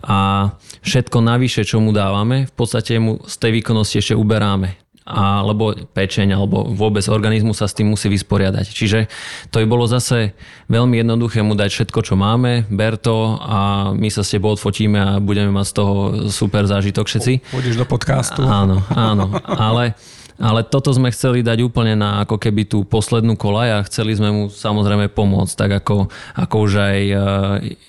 a 0.00 0.50
všetko 0.80 1.18
navyše, 1.18 1.64
čo 1.64 1.78
mu 1.78 1.90
dávame, 1.90 2.44
v 2.44 2.54
podstate 2.54 2.94
mu 2.96 3.18
z 3.24 3.34
tej 3.34 3.50
výkonnosti 3.56 3.98
ešte 3.98 4.14
uberáme 4.14 4.76
alebo 5.08 5.72
pečeň, 5.72 6.36
alebo 6.36 6.68
vôbec 6.68 7.00
organizmus 7.08 7.64
sa 7.64 7.66
s 7.66 7.72
tým 7.72 7.88
musí 7.88 8.12
vysporiadať. 8.12 8.66
Čiže 8.68 9.08
to 9.48 9.64
by 9.64 9.66
bolo 9.66 9.88
zase 9.88 10.36
veľmi 10.68 11.00
jednoduché 11.00 11.40
mu 11.40 11.56
dať 11.56 11.70
všetko, 11.72 12.00
čo 12.04 12.14
máme, 12.20 12.68
ber 12.68 13.00
to 13.00 13.40
a 13.40 13.90
my 13.96 14.08
sa 14.12 14.20
s 14.20 14.36
tebou 14.36 14.52
odfotíme 14.52 15.00
a 15.00 15.10
budeme 15.16 15.48
mať 15.48 15.66
z 15.66 15.74
toho 15.74 15.94
super 16.28 16.68
zážitok 16.68 17.08
všetci. 17.08 17.32
Pôjdeš 17.48 17.80
do 17.80 17.86
podcastu. 17.88 18.44
Áno, 18.44 18.84
áno, 18.92 19.32
ale, 19.48 19.96
ale 20.36 20.60
toto 20.68 20.92
sme 20.92 21.08
chceli 21.08 21.40
dať 21.40 21.64
úplne 21.64 21.96
na 21.96 22.28
ako 22.28 22.36
keby 22.36 22.68
tú 22.68 22.84
poslednú 22.84 23.34
kolaj 23.40 23.68
a 23.80 23.86
chceli 23.88 24.12
sme 24.12 24.28
mu 24.28 24.42
samozrejme 24.52 25.08
pomôcť, 25.08 25.54
tak 25.56 25.70
ako, 25.80 26.12
ako 26.36 26.54
už 26.68 26.72
aj 26.76 26.98
eh, 27.00 27.18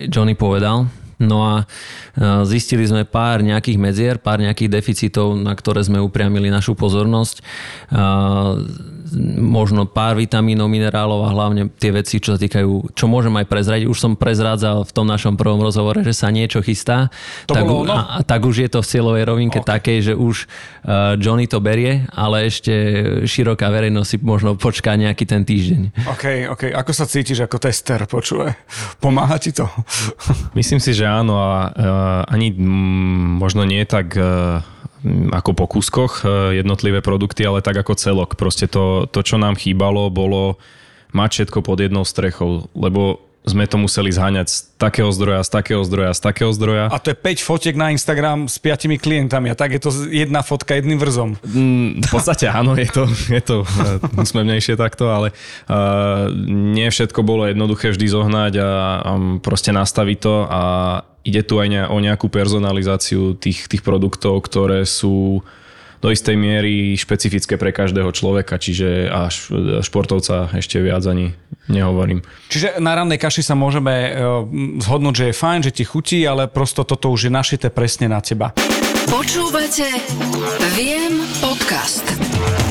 Johnny 0.08 0.40
povedal. 0.40 0.88
No 1.20 1.44
a 1.44 1.56
eh, 1.64 2.44
zistili 2.48 2.88
sme 2.88 3.04
pár 3.04 3.44
nejakých 3.44 3.78
medzier, 3.78 4.16
pár 4.24 4.40
nejakých 4.40 4.72
deficitov, 4.72 5.36
na 5.36 5.52
ktoré 5.52 5.84
sme 5.84 6.00
upriamili 6.00 6.48
našu 6.48 6.80
pozornosť. 6.80 7.44
Možno 9.40 9.90
pár 9.90 10.16
vitamínov, 10.20 10.70
minerálov 10.70 11.26
a 11.26 11.34
hlavne 11.34 11.70
tie 11.76 11.90
veci, 11.94 12.22
čo 12.22 12.36
sa 12.36 12.40
týkajú, 12.40 12.94
čo 12.94 13.06
môžem 13.10 13.34
aj 13.40 13.46
prezradiť. 13.50 13.86
Už 13.90 13.98
som 13.98 14.14
prezrádzal 14.14 14.86
v 14.86 14.92
tom 14.92 15.06
našom 15.10 15.36
prvom 15.36 15.60
rozhovore, 15.62 16.02
že 16.06 16.14
sa 16.14 16.30
niečo 16.30 16.62
chystá. 16.62 17.10
To 17.50 17.58
tak, 17.58 17.66
bolo 17.66 17.90
ono? 17.90 17.94
a, 17.94 18.20
a 18.20 18.26
tak 18.26 18.46
už 18.46 18.66
je 18.66 18.70
to 18.70 18.80
v 18.82 18.90
cieľovej 18.90 19.24
rovinke 19.26 19.60
okay. 19.62 19.70
takej, 19.70 19.98
že 20.12 20.14
už 20.14 20.46
uh, 20.46 21.18
Johnny 21.18 21.50
to 21.50 21.60
berie, 21.60 22.06
ale 22.14 22.48
ešte 22.50 22.74
široká 23.26 23.70
verejnosť 23.70 24.10
si 24.10 24.18
možno 24.22 24.56
počká 24.56 24.96
nejaký 24.96 25.26
ten 25.26 25.42
týždeň. 25.46 26.06
OK, 26.10 26.26
OK. 26.54 26.64
Ako 26.74 26.92
sa 26.94 27.06
cítiš 27.06 27.46
ako 27.46 27.58
tester, 27.62 28.06
počuje? 28.10 28.54
Pomáha 29.02 29.38
ti 29.38 29.54
to? 29.54 29.66
Myslím 30.58 30.82
si, 30.82 30.94
že 30.94 31.06
áno 31.06 31.38
a 31.40 31.52
uh, 31.70 32.34
ani 32.34 32.54
mm, 32.54 33.40
možno 33.40 33.64
nie 33.66 33.82
tak 33.86 34.14
uh, 34.18 34.62
ako 35.32 35.52
po 35.56 35.66
kúskoch 35.68 36.28
uh, 36.28 36.52
jednotlivé 36.52 37.00
produkty, 37.00 37.48
ale 37.48 37.64
tak 37.64 37.80
ako 37.80 37.96
celok. 37.96 38.36
Proste 38.36 38.68
to, 38.68 39.08
to, 39.08 39.24
čo 39.24 39.40
nám 39.40 39.56
chýbalo, 39.56 40.12
bolo 40.12 40.60
mať 41.16 41.30
všetko 41.30 41.60
pod 41.66 41.78
jednou 41.80 42.06
strechou, 42.06 42.70
lebo 42.78 43.29
sme 43.50 43.66
to 43.66 43.82
museli 43.82 44.14
zháňať 44.14 44.48
z 44.48 44.58
takého 44.78 45.10
zdroja, 45.10 45.42
z 45.42 45.50
takého 45.50 45.82
zdroja, 45.82 46.12
z 46.14 46.22
takého 46.22 46.52
zdroja. 46.54 46.86
A 46.94 46.98
to 47.02 47.12
je 47.12 47.18
5 47.18 47.42
fotiek 47.42 47.76
na 47.76 47.90
Instagram 47.90 48.46
s 48.46 48.62
5 48.62 49.02
klientami 49.02 49.50
a 49.50 49.56
tak 49.58 49.76
je 49.76 49.82
to 49.82 49.90
jedna 50.14 50.46
fotka 50.46 50.78
jedným 50.78 51.02
vrzom. 51.02 51.36
Mm, 51.42 52.06
v 52.06 52.10
podstate 52.10 52.46
áno, 52.48 52.78
je 52.78 52.90
to, 52.90 53.04
je 53.28 53.42
to 53.42 53.66
uh, 53.66 54.22
úsmevnejšie 54.22 54.78
takto, 54.78 55.10
ale 55.10 55.34
uh, 55.68 56.30
nie 56.50 56.88
všetko 56.88 57.26
bolo 57.26 57.50
jednoduché 57.50 57.92
vždy 57.92 58.08
zohnať 58.08 58.54
a, 58.62 58.70
a 59.02 59.12
proste 59.42 59.74
nastaviť 59.74 60.18
to 60.22 60.36
a 60.46 60.62
ide 61.28 61.44
tu 61.44 61.60
aj 61.60 61.68
ne, 61.68 61.82
o 61.90 61.98
nejakú 62.00 62.32
personalizáciu 62.32 63.36
tých, 63.36 63.68
tých 63.68 63.84
produktov, 63.84 64.40
ktoré 64.46 64.88
sú 64.88 65.44
do 66.00 66.08
istej 66.08 66.36
miery 66.40 66.96
špecifické 66.96 67.60
pre 67.60 67.76
každého 67.76 68.10
človeka, 68.16 68.56
čiže 68.56 69.12
až 69.12 69.52
športovca 69.84 70.56
ešte 70.56 70.80
viac 70.80 71.04
ani 71.04 71.36
nehovorím. 71.68 72.24
Čiže 72.48 72.80
na 72.80 72.96
rannej 72.96 73.20
kaši 73.20 73.44
sa 73.44 73.54
môžeme 73.54 74.16
uh, 74.16 74.48
zhodnúť, 74.80 75.16
že 75.16 75.26
je 75.30 75.36
fajn, 75.36 75.60
že 75.68 75.76
ti 75.76 75.84
chutí, 75.84 76.24
ale 76.24 76.48
prosto 76.48 76.88
toto 76.88 77.12
už 77.12 77.28
je 77.28 77.32
našité 77.32 77.68
presne 77.68 78.08
na 78.08 78.24
teba. 78.24 78.56
Počúvate 79.10 79.88
Viem 80.78 81.26
podcast. 81.44 82.69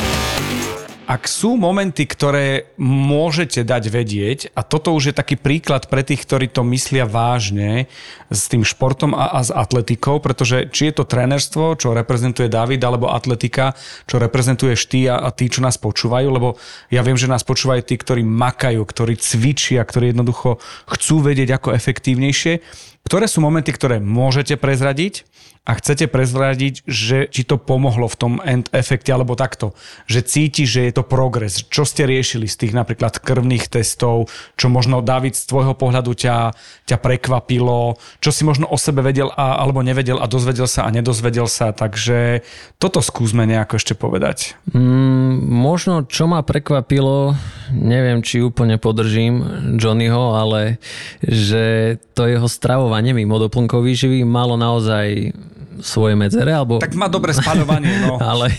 Ak 1.08 1.24
sú 1.24 1.56
momenty, 1.56 2.04
ktoré 2.04 2.68
môžete 2.76 3.64
dať 3.64 3.84
vedieť, 3.88 4.38
a 4.52 4.60
toto 4.60 4.92
už 4.92 5.08
je 5.08 5.14
taký 5.16 5.40
príklad 5.40 5.88
pre 5.88 6.04
tých, 6.04 6.20
ktorí 6.20 6.52
to 6.52 6.60
myslia 6.68 7.08
vážne 7.08 7.88
s 8.28 8.44
tým 8.52 8.60
športom 8.60 9.16
a, 9.16 9.32
a 9.32 9.40
s 9.40 9.48
atletikou, 9.48 10.20
pretože 10.20 10.68
či 10.68 10.92
je 10.92 11.00
to 11.00 11.08
trénerstvo, 11.08 11.80
čo 11.80 11.96
reprezentuje 11.96 12.52
David, 12.52 12.84
alebo 12.84 13.08
atletika, 13.08 13.72
čo 14.04 14.20
reprezentuješ 14.20 14.84
ty 14.84 15.08
a, 15.08 15.16
a 15.24 15.32
tí, 15.32 15.48
čo 15.48 15.64
nás 15.64 15.80
počúvajú, 15.80 16.28
lebo 16.28 16.60
ja 16.92 17.00
viem, 17.00 17.16
že 17.16 17.24
nás 17.24 17.40
počúvajú 17.40 17.88
tí, 17.88 17.96
ktorí 17.96 18.20
makajú, 18.20 18.84
ktorí 18.84 19.16
cvičia, 19.16 19.80
ktorí 19.88 20.12
jednoducho 20.12 20.60
chcú 20.92 21.24
vedieť 21.24 21.56
ako 21.56 21.72
efektívnejšie. 21.72 22.60
Ktoré 23.08 23.24
sú 23.24 23.40
momenty, 23.40 23.72
ktoré 23.72 24.04
môžete 24.04 24.60
prezradiť 24.60 25.24
a 25.68 25.76
chcete 25.76 26.08
prezradiť, 26.08 26.84
že 26.88 27.28
či 27.28 27.44
to 27.44 27.60
pomohlo 27.60 28.08
v 28.08 28.16
tom 28.16 28.32
end 28.40 28.72
efekte 28.72 29.12
alebo 29.12 29.36
takto, 29.36 29.76
že 30.08 30.24
cítiš, 30.24 30.68
že 30.68 30.82
je 30.88 30.92
to 30.96 31.04
progres. 31.04 31.60
Čo 31.68 31.84
ste 31.84 32.08
riešili 32.08 32.48
z 32.48 32.64
tých 32.64 32.72
napríklad 32.72 33.20
krvných 33.20 33.68
testov, 33.68 34.32
čo 34.56 34.72
možno 34.72 35.04
David 35.04 35.36
z 35.36 35.44
tvojho 35.44 35.76
pohľadu 35.76 36.16
ťa, 36.16 36.56
ťa 36.88 36.96
prekvapilo, 36.96 38.00
čo 38.20 38.30
si 38.32 38.48
možno 38.48 38.64
o 38.64 38.80
sebe 38.80 39.04
vedel 39.04 39.28
a, 39.36 39.60
alebo 39.60 39.84
nevedel 39.84 40.16
a 40.16 40.28
dozvedel 40.28 40.64
sa 40.64 40.88
a 40.88 40.92
nedozvedel 40.92 41.44
sa, 41.48 41.76
takže 41.76 42.40
toto 42.80 43.04
skúsme 43.04 43.44
nejako 43.44 43.76
ešte 43.76 43.92
povedať. 43.92 44.56
Mm, 44.72 45.48
možno, 45.48 46.08
čo 46.08 46.24
ma 46.24 46.40
prekvapilo, 46.40 47.36
neviem, 47.76 48.24
či 48.24 48.40
úplne 48.40 48.80
podržím 48.80 49.44
Johnnyho, 49.76 50.32
ale 50.32 50.80
že 51.20 51.96
to 52.16 52.24
jeho 52.24 52.48
stravovanie 52.50 52.97
mimo 53.02 53.38
doplnkov 53.38 53.84
výživy 53.84 54.26
malo 54.26 54.58
naozaj 54.58 55.32
svoje 55.80 56.18
medzere, 56.18 56.50
alebo... 56.50 56.82
Tak 56.82 56.94
má 56.98 57.06
dobre 57.06 57.30
spaľovanie, 57.34 58.02
no. 58.02 58.18
ale, 58.30 58.50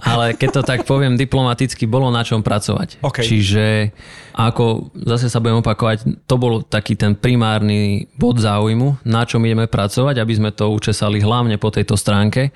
ale 0.00 0.24
keď 0.36 0.60
to 0.60 0.62
tak 0.64 0.88
poviem 0.88 1.16
diplomaticky, 1.16 1.84
bolo 1.84 2.08
na 2.08 2.24
čom 2.24 2.40
pracovať. 2.40 3.00
OK. 3.04 3.20
Čiže 3.20 3.92
ako 4.32 4.94
zase 4.96 5.28
sa 5.28 5.42
budem 5.42 5.60
opakovať, 5.60 6.24
to 6.24 6.34
bol 6.40 6.64
taký 6.64 6.96
ten 6.96 7.12
primárny 7.12 8.08
bod 8.16 8.40
záujmu, 8.40 9.04
na 9.04 9.28
čom 9.28 9.44
ideme 9.44 9.68
pracovať, 9.68 10.16
aby 10.16 10.32
sme 10.32 10.50
to 10.54 10.72
učesali 10.72 11.20
hlavne 11.20 11.60
po 11.60 11.68
tejto 11.68 11.94
stránke. 11.98 12.54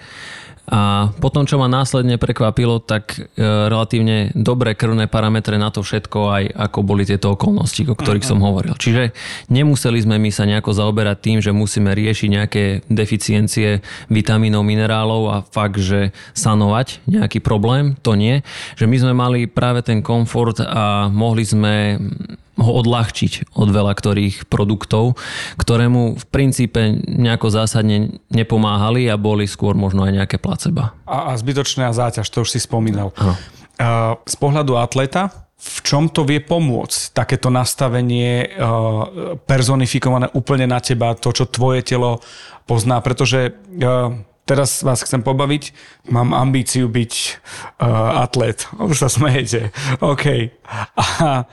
A 0.64 1.12
potom, 1.21 1.44
čo 1.44 1.61
ma 1.61 1.68
následne 1.68 2.16
prekvapilo, 2.16 2.80
tak 2.80 3.21
e, 3.21 3.28
relatívne 3.44 4.33
dobré 4.33 4.73
krvné 4.73 5.12
parametre 5.12 5.61
na 5.61 5.68
to 5.68 5.85
všetko, 5.85 6.18
aj 6.33 6.44
ako 6.56 6.78
boli 6.80 7.04
tieto 7.04 7.37
okolnosti, 7.37 7.85
o 7.85 7.92
ktorých 7.92 8.25
som 8.25 8.40
hovoril. 8.40 8.73
Čiže 8.73 9.12
nemuseli 9.52 10.00
sme 10.00 10.16
my 10.16 10.33
sa 10.33 10.49
nejako 10.49 10.73
zaoberať 10.73 11.16
tým, 11.21 11.38
že 11.44 11.52
musíme 11.52 11.92
riešiť 11.92 12.28
nejaké 12.33 12.64
deficiencie 12.88 13.85
vitamínov, 14.09 14.64
minerálov 14.64 15.23
a 15.28 15.37
fakt, 15.44 15.85
že 15.85 16.16
sanovať 16.33 17.04
nejaký 17.12 17.44
problém, 17.44 18.00
to 18.00 18.16
nie. 18.16 18.40
Že 18.80 18.88
my 18.88 18.97
sme 18.97 19.12
mali 19.12 19.40
práve 19.44 19.85
ten 19.85 20.00
komfort 20.00 20.64
a 20.64 21.12
mohli 21.12 21.44
sme 21.44 22.00
ho 22.55 22.71
odľahčiť 22.81 23.55
od 23.59 23.69
veľa 23.71 23.93
ktorých 23.95 24.47
produktov, 24.47 25.19
ktoré 25.59 25.91
mu 25.91 26.15
v 26.15 26.25
princípe 26.31 27.03
nejako 27.03 27.51
zásadne 27.51 28.23
nepomáhali 28.31 29.11
a 29.11 29.19
boli 29.19 29.51
skôr 29.51 29.75
možno 29.75 30.07
aj 30.07 30.13
nejaké 30.23 30.37
placeba. 30.39 30.95
A, 31.07 31.35
a 31.35 31.39
zbytočná 31.39 31.91
záťaž, 31.91 32.31
to 32.31 32.47
už 32.47 32.55
si 32.55 32.61
spomínal. 32.63 33.11
Uh, 33.15 34.15
z 34.23 34.37
pohľadu 34.39 34.79
atleta, 34.79 35.45
v 35.59 35.79
čom 35.83 36.13
to 36.13 36.23
vie 36.29 36.45
pomôcť, 36.45 37.17
takéto 37.17 37.49
nastavenie 37.49 38.47
uh, 38.47 39.39
personifikované 39.49 40.29
úplne 40.37 40.69
na 40.69 40.79
teba, 40.79 41.17
to, 41.17 41.33
čo 41.33 41.49
tvoje 41.49 41.83
telo 41.83 42.21
pozná, 42.69 43.01
pretože 43.01 43.51
uh, 43.51 44.13
teraz 44.45 44.85
vás 44.85 45.01
chcem 45.03 45.25
pobaviť, 45.25 45.73
mám 46.13 46.37
ambíciu 46.37 46.87
byť 46.87 47.13
uh, 47.81 48.23
atlet. 48.29 48.69
Už 48.91 49.01
sa 49.01 49.09
smejete. 49.09 49.73
OK. 50.05 50.53
A 50.95 51.49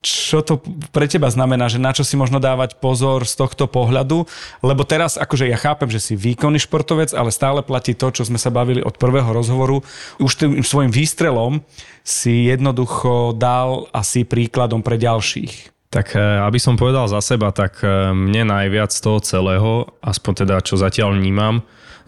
čo 0.00 0.40
to 0.40 0.64
pre 0.96 1.04
teba 1.04 1.28
znamená, 1.28 1.68
že 1.68 1.76
na 1.76 1.92
čo 1.92 2.08
si 2.08 2.16
možno 2.16 2.40
dávať 2.40 2.80
pozor 2.80 3.28
z 3.28 3.36
tohto 3.36 3.68
pohľadu, 3.68 4.24
lebo 4.64 4.82
teraz 4.88 5.20
akože 5.20 5.44
ja 5.44 5.60
chápem, 5.60 5.92
že 5.92 6.00
si 6.00 6.16
výkonný 6.16 6.56
športovec, 6.56 7.12
ale 7.12 7.28
stále 7.28 7.60
platí 7.60 7.92
to, 7.92 8.08
čo 8.08 8.24
sme 8.24 8.40
sa 8.40 8.48
bavili 8.48 8.80
od 8.80 8.96
prvého 8.96 9.28
rozhovoru. 9.28 9.84
Už 10.16 10.40
tým 10.40 10.64
svojim 10.64 10.88
výstrelom 10.88 11.60
si 12.00 12.48
jednoducho 12.48 13.36
dal 13.36 13.92
asi 13.92 14.24
príkladom 14.24 14.80
pre 14.80 14.96
ďalších. 14.96 15.68
Tak 15.92 16.16
e, 16.16 16.22
aby 16.48 16.56
som 16.56 16.80
povedal 16.80 17.04
za 17.04 17.20
seba, 17.20 17.52
tak 17.52 17.84
e, 17.84 18.16
mne 18.16 18.48
najviac 18.48 18.88
z 18.94 19.04
toho 19.04 19.18
celého, 19.20 19.90
aspoň 20.00 20.32
teda 20.46 20.64
čo 20.64 20.80
zatiaľ 20.80 21.12
vnímam, 21.18 21.60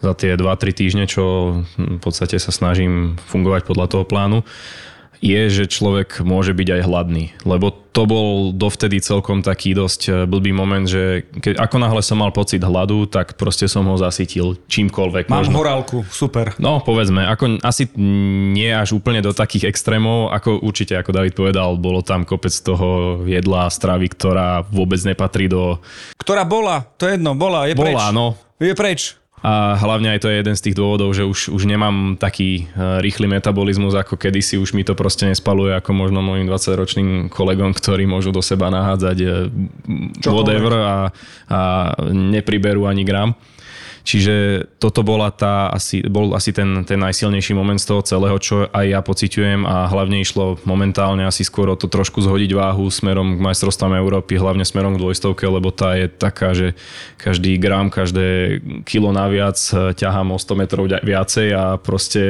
za 0.03 0.11
tie 0.17 0.35
2-3 0.35 0.75
týždne, 0.75 1.05
čo 1.07 1.23
v 1.79 1.99
podstate 2.03 2.35
sa 2.35 2.51
snažím 2.51 3.15
fungovať 3.31 3.63
podľa 3.63 3.87
toho 3.87 4.03
plánu, 4.03 4.43
je, 5.23 5.41
že 5.47 5.71
človek 5.71 6.19
môže 6.27 6.51
byť 6.51 6.67
aj 6.67 6.81
hladný. 6.83 7.31
Lebo 7.47 7.71
to 7.71 8.03
bol 8.03 8.51
dovtedy 8.51 8.99
celkom 8.99 9.39
taký 9.39 9.71
dosť 9.71 10.01
e, 10.03 10.11
blbý 10.27 10.51
moment, 10.51 10.83
že 10.83 11.23
keď, 11.39 11.63
ako 11.63 11.75
náhle 11.79 12.01
som 12.03 12.19
mal 12.19 12.35
pocit 12.35 12.59
hladu, 12.59 13.07
tak 13.07 13.39
proste 13.39 13.71
som 13.71 13.87
ho 13.87 13.95
zasytil 13.95 14.59
čímkoľvek. 14.67 15.31
Mám 15.31 15.47
možno. 15.47 15.63
horálku, 15.63 15.97
super. 16.11 16.51
No, 16.59 16.83
povedzme, 16.83 17.23
ako 17.23 17.63
asi 17.63 17.87
nie 18.51 18.67
až 18.75 18.99
úplne 18.99 19.23
do 19.23 19.31
takých 19.31 19.71
extrémov, 19.71 20.35
ako 20.35 20.59
určite, 20.59 20.99
ako 20.99 21.15
David 21.15 21.33
povedal, 21.39 21.79
bolo 21.79 22.03
tam 22.03 22.27
kopec 22.27 22.51
toho 22.51 23.23
jedla 23.23 23.71
a 23.71 23.73
stravy, 23.73 24.11
ktorá 24.11 24.67
vôbec 24.67 24.99
nepatrí 25.07 25.47
do... 25.47 25.79
Ktorá 26.19 26.43
bola, 26.43 26.83
to 26.99 27.07
je 27.07 27.15
jedno, 27.15 27.31
bola, 27.31 27.71
je 27.71 27.79
preč. 27.79 27.95
Bola, 27.95 28.11
no. 28.11 28.35
Je 28.59 28.75
preč. 28.75 29.22
A 29.43 29.75
hlavne 29.75 30.15
aj 30.15 30.23
to 30.23 30.31
je 30.31 30.39
jeden 30.39 30.55
z 30.55 30.63
tých 30.71 30.79
dôvodov, 30.79 31.11
že 31.11 31.27
už, 31.27 31.51
už 31.51 31.67
nemám 31.67 32.15
taký 32.15 32.71
e, 32.71 33.03
rýchly 33.03 33.27
metabolizmus 33.27 33.91
ako 33.91 34.15
kedysi, 34.15 34.55
už 34.55 34.71
mi 34.71 34.87
to 34.87 34.95
proste 34.95 35.27
nespaluje 35.27 35.75
ako 35.75 35.91
možno 35.91 36.23
mojim 36.23 36.47
20-ročným 36.47 37.27
kolegom, 37.27 37.75
ktorí 37.75 38.07
môžu 38.07 38.31
do 38.31 38.39
seba 38.39 38.71
nahádzať 38.71 39.17
e, 39.19 39.27
whatever 40.31 40.73
a, 40.79 40.97
a 41.51 41.59
nepriberú 42.07 42.87
ani 42.87 43.03
gram. 43.03 43.35
Čiže 44.03 44.67
toto 44.83 44.99
bola 44.99 45.31
tá, 45.31 45.71
asi, 45.71 46.03
bol 46.03 46.35
asi 46.35 46.51
ten, 46.51 46.83
ten 46.83 46.99
najsilnejší 46.99 47.55
moment 47.55 47.79
z 47.79 47.87
toho 47.87 48.03
celého, 48.03 48.35
čo 48.35 48.67
aj 48.67 48.85
ja 48.91 48.99
pociťujem 48.99 49.63
a 49.63 49.87
hlavne 49.87 50.19
išlo 50.19 50.59
momentálne 50.67 51.23
asi 51.23 51.47
skôr 51.47 51.71
o 51.71 51.79
to 51.79 51.87
trošku 51.87 52.19
zhodiť 52.19 52.51
váhu 52.51 52.91
smerom 52.91 53.39
k 53.39 53.39
majstrovstvám 53.39 53.95
Európy, 53.95 54.35
hlavne 54.35 54.67
smerom 54.67 54.99
k 54.99 55.01
dvojstovke, 55.01 55.47
lebo 55.47 55.71
tá 55.71 55.95
je 55.95 56.11
taká, 56.11 56.51
že 56.51 56.75
každý 57.15 57.55
gram, 57.55 57.87
každé 57.87 58.59
kilo 58.83 59.15
naviac 59.15 59.55
eh, 59.71 59.95
ťahám 59.95 60.35
o 60.35 60.37
100 60.37 60.59
metrov 60.59 60.83
viacej 60.91 61.47
a 61.55 61.63
proste 61.79 62.21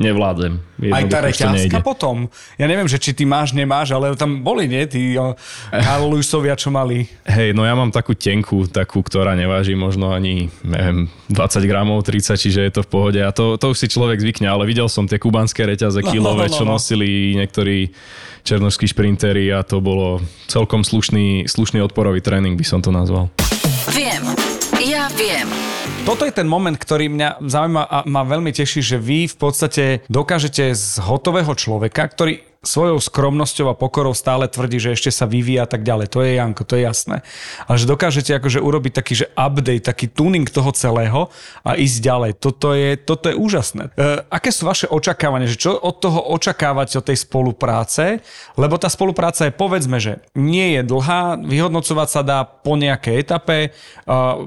nevládem. 0.00 0.56
Aj 0.88 1.04
tá 1.04 1.20
reťazka 1.20 1.84
potom. 1.84 2.32
Ja 2.56 2.64
neviem, 2.64 2.88
že 2.88 2.96
či 2.96 3.12
ty 3.12 3.28
máš, 3.28 3.52
nemáš, 3.52 3.92
ale 3.92 4.16
tam 4.16 4.40
boli, 4.40 4.64
nie? 4.64 4.88
Tí 4.88 5.20
Karl 5.68 6.16
čo 6.56 6.72
mali. 6.72 7.04
Hej, 7.28 7.52
no 7.52 7.68
ja 7.68 7.76
mám 7.76 7.92
takú 7.92 8.16
tenku, 8.16 8.64
takú, 8.64 9.04
ktorá 9.04 9.36
neváži 9.36 9.76
možno 9.76 10.16
ani, 10.16 10.48
neviem, 10.64 11.09
20 11.30 11.70
gramov, 11.70 12.02
30, 12.02 12.34
čiže 12.34 12.60
je 12.66 12.72
to 12.74 12.82
v 12.82 12.90
pohode 12.90 13.20
a 13.22 13.30
to, 13.30 13.54
to 13.54 13.70
už 13.70 13.78
si 13.78 13.86
človek 13.86 14.18
zvykne, 14.18 14.50
ale 14.50 14.66
videl 14.66 14.90
som 14.90 15.06
tie 15.06 15.22
kubanské 15.22 15.62
reťaze 15.62 16.02
no, 16.02 16.10
kilové, 16.10 16.46
no, 16.46 16.50
no, 16.50 16.52
no. 16.52 16.58
čo 16.58 16.64
nosili 16.66 17.38
niektorí 17.38 17.94
černožskí 18.42 18.90
šprintery 18.90 19.52
a 19.54 19.62
to 19.62 19.78
bolo 19.78 20.18
celkom 20.50 20.82
slušný, 20.82 21.46
slušný 21.46 21.78
odporový 21.86 22.18
tréning, 22.18 22.58
by 22.58 22.66
som 22.66 22.82
to 22.82 22.90
nazval. 22.90 23.30
Viem, 23.94 24.26
ja 24.82 25.06
viem. 25.14 25.46
Toto 26.02 26.26
je 26.26 26.32
ten 26.32 26.48
moment, 26.48 26.74
ktorý 26.74 27.12
mňa 27.12 27.44
zaujíma 27.44 27.82
a 27.84 27.98
ma 28.08 28.24
veľmi 28.24 28.50
teší, 28.50 28.80
že 28.80 28.96
vy 28.96 29.30
v 29.30 29.36
podstate 29.36 29.84
dokážete 30.08 30.72
z 30.74 30.98
hotového 30.98 31.52
človeka, 31.54 32.08
ktorý 32.08 32.49
svojou 32.60 33.00
skromnosťou 33.00 33.72
a 33.72 33.78
pokorou 33.78 34.12
stále 34.12 34.44
tvrdí, 34.44 34.76
že 34.76 34.92
ešte 34.92 35.08
sa 35.08 35.24
vyvíja 35.24 35.64
a 35.64 35.70
tak 35.70 35.80
ďalej. 35.80 36.12
To 36.12 36.20
je 36.20 36.36
Janko, 36.36 36.68
to 36.68 36.76
je 36.76 36.84
jasné. 36.84 37.24
Ale 37.64 37.80
že 37.80 37.88
dokážete 37.88 38.36
akože 38.36 38.60
urobiť 38.60 38.92
taký, 39.00 39.24
že 39.24 39.26
update, 39.32 39.88
taký 39.88 40.12
tuning 40.12 40.44
toho 40.44 40.68
celého 40.76 41.32
a 41.64 41.80
ísť 41.80 41.96
ďalej. 42.04 42.30
Toto 42.36 42.76
je, 42.76 43.00
toto 43.00 43.32
je 43.32 43.36
úžasné. 43.40 43.96
E, 43.96 44.20
aké 44.28 44.52
sú 44.52 44.68
vaše 44.68 44.84
očakávania? 44.92 45.48
Že 45.48 45.56
čo 45.56 45.72
od 45.72 46.04
toho 46.04 46.20
očakávate 46.36 47.00
od 47.00 47.08
tej 47.08 47.24
spolupráce? 47.24 48.20
Lebo 48.60 48.76
tá 48.76 48.92
spolupráca 48.92 49.48
je, 49.48 49.56
povedzme, 49.56 49.96
že 49.96 50.20
nie 50.36 50.76
je 50.76 50.84
dlhá, 50.84 51.40
vyhodnocovať 51.40 52.08
sa 52.12 52.20
dá 52.20 52.44
po 52.44 52.76
nejakej 52.76 53.24
etape. 53.24 53.58
E, 53.64 53.68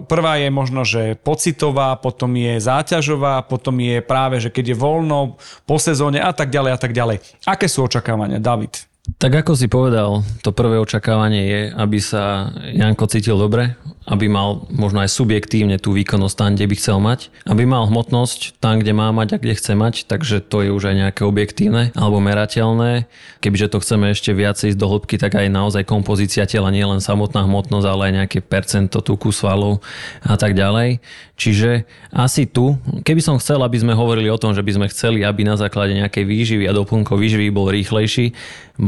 prvá 0.05 0.37
je 0.37 0.53
možno, 0.53 0.85
že 0.85 1.17
pocitová, 1.17 1.97
potom 1.97 2.29
je 2.37 2.61
záťažová, 2.61 3.41
potom 3.49 3.73
je 3.81 4.05
práve, 4.05 4.37
že 4.37 4.53
keď 4.53 4.69
je 4.69 4.77
voľno, 4.77 5.41
po 5.65 5.81
sezóne 5.81 6.21
a 6.21 6.29
tak 6.29 6.53
ďalej 6.53 6.77
a 6.77 6.79
tak 6.79 6.93
ďalej. 6.93 7.17
Aké 7.49 7.65
sú 7.65 7.81
očakávania? 7.81 8.02
Očakávania? 8.03 8.43
David. 8.43 8.92
Tak 9.03 9.43
ako 9.43 9.59
si 9.59 9.67
povedal, 9.67 10.23
to 10.47 10.55
prvé 10.55 10.79
očakávanie 10.79 11.43
je, 11.43 11.61
aby 11.75 11.99
sa 11.99 12.55
Janko 12.71 13.11
cítil 13.11 13.35
dobre, 13.35 13.75
aby 14.07 14.31
mal 14.31 14.63
možno 14.71 15.03
aj 15.03 15.11
subjektívne 15.11 15.75
tú 15.75 15.91
výkonnosť 15.91 16.35
tam, 16.35 16.51
kde 16.55 16.71
by 16.71 16.75
chcel 16.79 16.97
mať, 17.03 17.27
aby 17.43 17.67
mal 17.67 17.87
hmotnosť 17.91 18.63
tam, 18.63 18.79
kde 18.79 18.95
má 18.95 19.11
mať 19.11 19.35
a 19.35 19.41
kde 19.43 19.59
chce 19.59 19.75
mať, 19.75 20.07
takže 20.07 20.39
to 20.39 20.63
je 20.63 20.71
už 20.71 20.91
aj 20.91 20.95
nejaké 20.95 21.21
objektívne 21.27 21.91
alebo 21.99 22.23
merateľné. 22.23 23.11
Kebyže 23.43 23.75
to 23.75 23.83
chceme 23.83 24.11
ešte 24.11 24.31
viacej 24.31 24.71
ísť 24.71 24.79
do 24.79 24.87
hĺbky, 24.87 25.19
tak 25.19 25.35
aj 25.35 25.51
naozaj 25.51 25.83
kompozícia 25.83 26.47
tela, 26.47 26.71
nie 26.71 26.87
len 26.87 27.03
samotná 27.03 27.43
hmotnosť, 27.43 27.87
ale 27.87 28.01
aj 28.07 28.13
nejaké 28.23 28.39
percento 28.39 29.03
tuku 29.03 29.35
svalov 29.35 29.83
a 30.23 30.39
tak 30.39 30.55
ďalej. 30.55 31.03
Čiže 31.35 31.83
asi 32.11 32.47
tu, 32.47 32.79
keby 33.03 33.19
som 33.19 33.35
chcel, 33.35 33.59
aby 33.63 33.75
sme 33.75 33.97
hovorili 33.97 34.31
o 34.31 34.39
tom, 34.39 34.55
že 34.55 34.63
by 34.63 34.71
sme 34.79 34.87
chceli, 34.87 35.27
aby 35.27 35.43
na 35.43 35.59
základe 35.59 35.91
nejakej 35.91 36.23
výživy 36.23 36.63
a 36.69 36.75
doplnkov 36.75 37.19
výživy 37.19 37.51
bol 37.51 37.67
rýchlejší, 37.67 38.31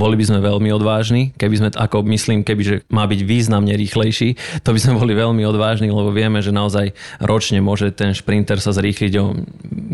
boli 0.06 0.22
by 0.22 0.26
sme 0.30 0.40
veľmi 0.46 0.70
odvážni. 0.70 1.34
Keby 1.34 1.56
sme, 1.58 1.70
ako 1.74 2.06
myslím, 2.06 2.46
keby 2.46 2.62
že 2.62 2.76
má 2.94 3.10
byť 3.10 3.26
významne 3.26 3.74
rýchlejší, 3.74 4.62
to 4.62 4.70
by 4.70 4.78
sme 4.78 5.02
boli 5.02 5.18
veľmi 5.18 5.42
odvážni, 5.42 5.90
lebo 5.90 6.14
vieme, 6.14 6.46
že 6.46 6.54
naozaj 6.54 6.94
ročne 7.26 7.58
môže 7.58 7.90
ten 7.90 8.14
šprinter 8.14 8.62
sa 8.62 8.70
zrýchliť 8.70 9.14
o, 9.18 9.34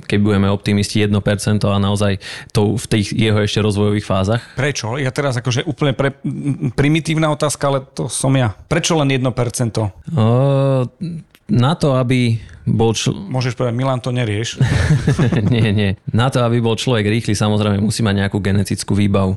keď 0.04 0.20
budeme 0.20 0.52
optimisti 0.52 1.00
1% 1.00 1.16
a 1.64 1.80
naozaj 1.80 2.20
to 2.52 2.76
v 2.76 2.86
tých 2.92 3.16
jeho 3.16 3.40
ešte 3.40 3.64
rozvojových 3.64 4.04
fázach. 4.04 4.44
Prečo? 4.60 5.00
Ja 5.00 5.16
teraz 5.16 5.40
akože 5.40 5.64
úplne 5.64 5.96
pre, 5.96 6.12
primitívna 6.76 7.32
otázka, 7.32 7.72
ale 7.72 7.80
to 7.88 8.12
som 8.12 8.36
ja. 8.36 8.52
Prečo 8.68 9.00
len 9.00 9.16
1%? 9.16 9.24
O, 9.24 9.88
na 11.52 11.74
to, 11.80 11.96
aby 11.96 12.40
bol... 12.64 12.96
Čl- 12.96 13.16
Môžeš 13.16 13.58
povedať, 13.58 13.76
Milan, 13.76 14.00
to 14.00 14.14
nerieš. 14.14 14.62
nie, 15.54 15.70
nie. 15.76 15.92
Na 16.14 16.32
to, 16.32 16.46
aby 16.46 16.62
bol 16.64 16.80
človek 16.80 17.10
rýchly, 17.10 17.36
samozrejme 17.36 17.82
musí 17.82 18.06
mať 18.06 18.26
nejakú 18.26 18.38
genetickú 18.40 18.94
výbavu. 18.96 19.36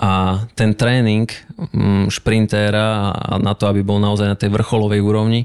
A 0.00 0.44
ten 0.56 0.72
tréning 0.72 1.28
mm, 1.28 2.08
šprintéra 2.08 3.12
na 3.36 3.52
to, 3.52 3.68
aby 3.68 3.84
bol 3.84 4.00
naozaj 4.00 4.32
na 4.32 4.36
tej 4.38 4.48
vrcholovej 4.48 5.04
úrovni, 5.04 5.44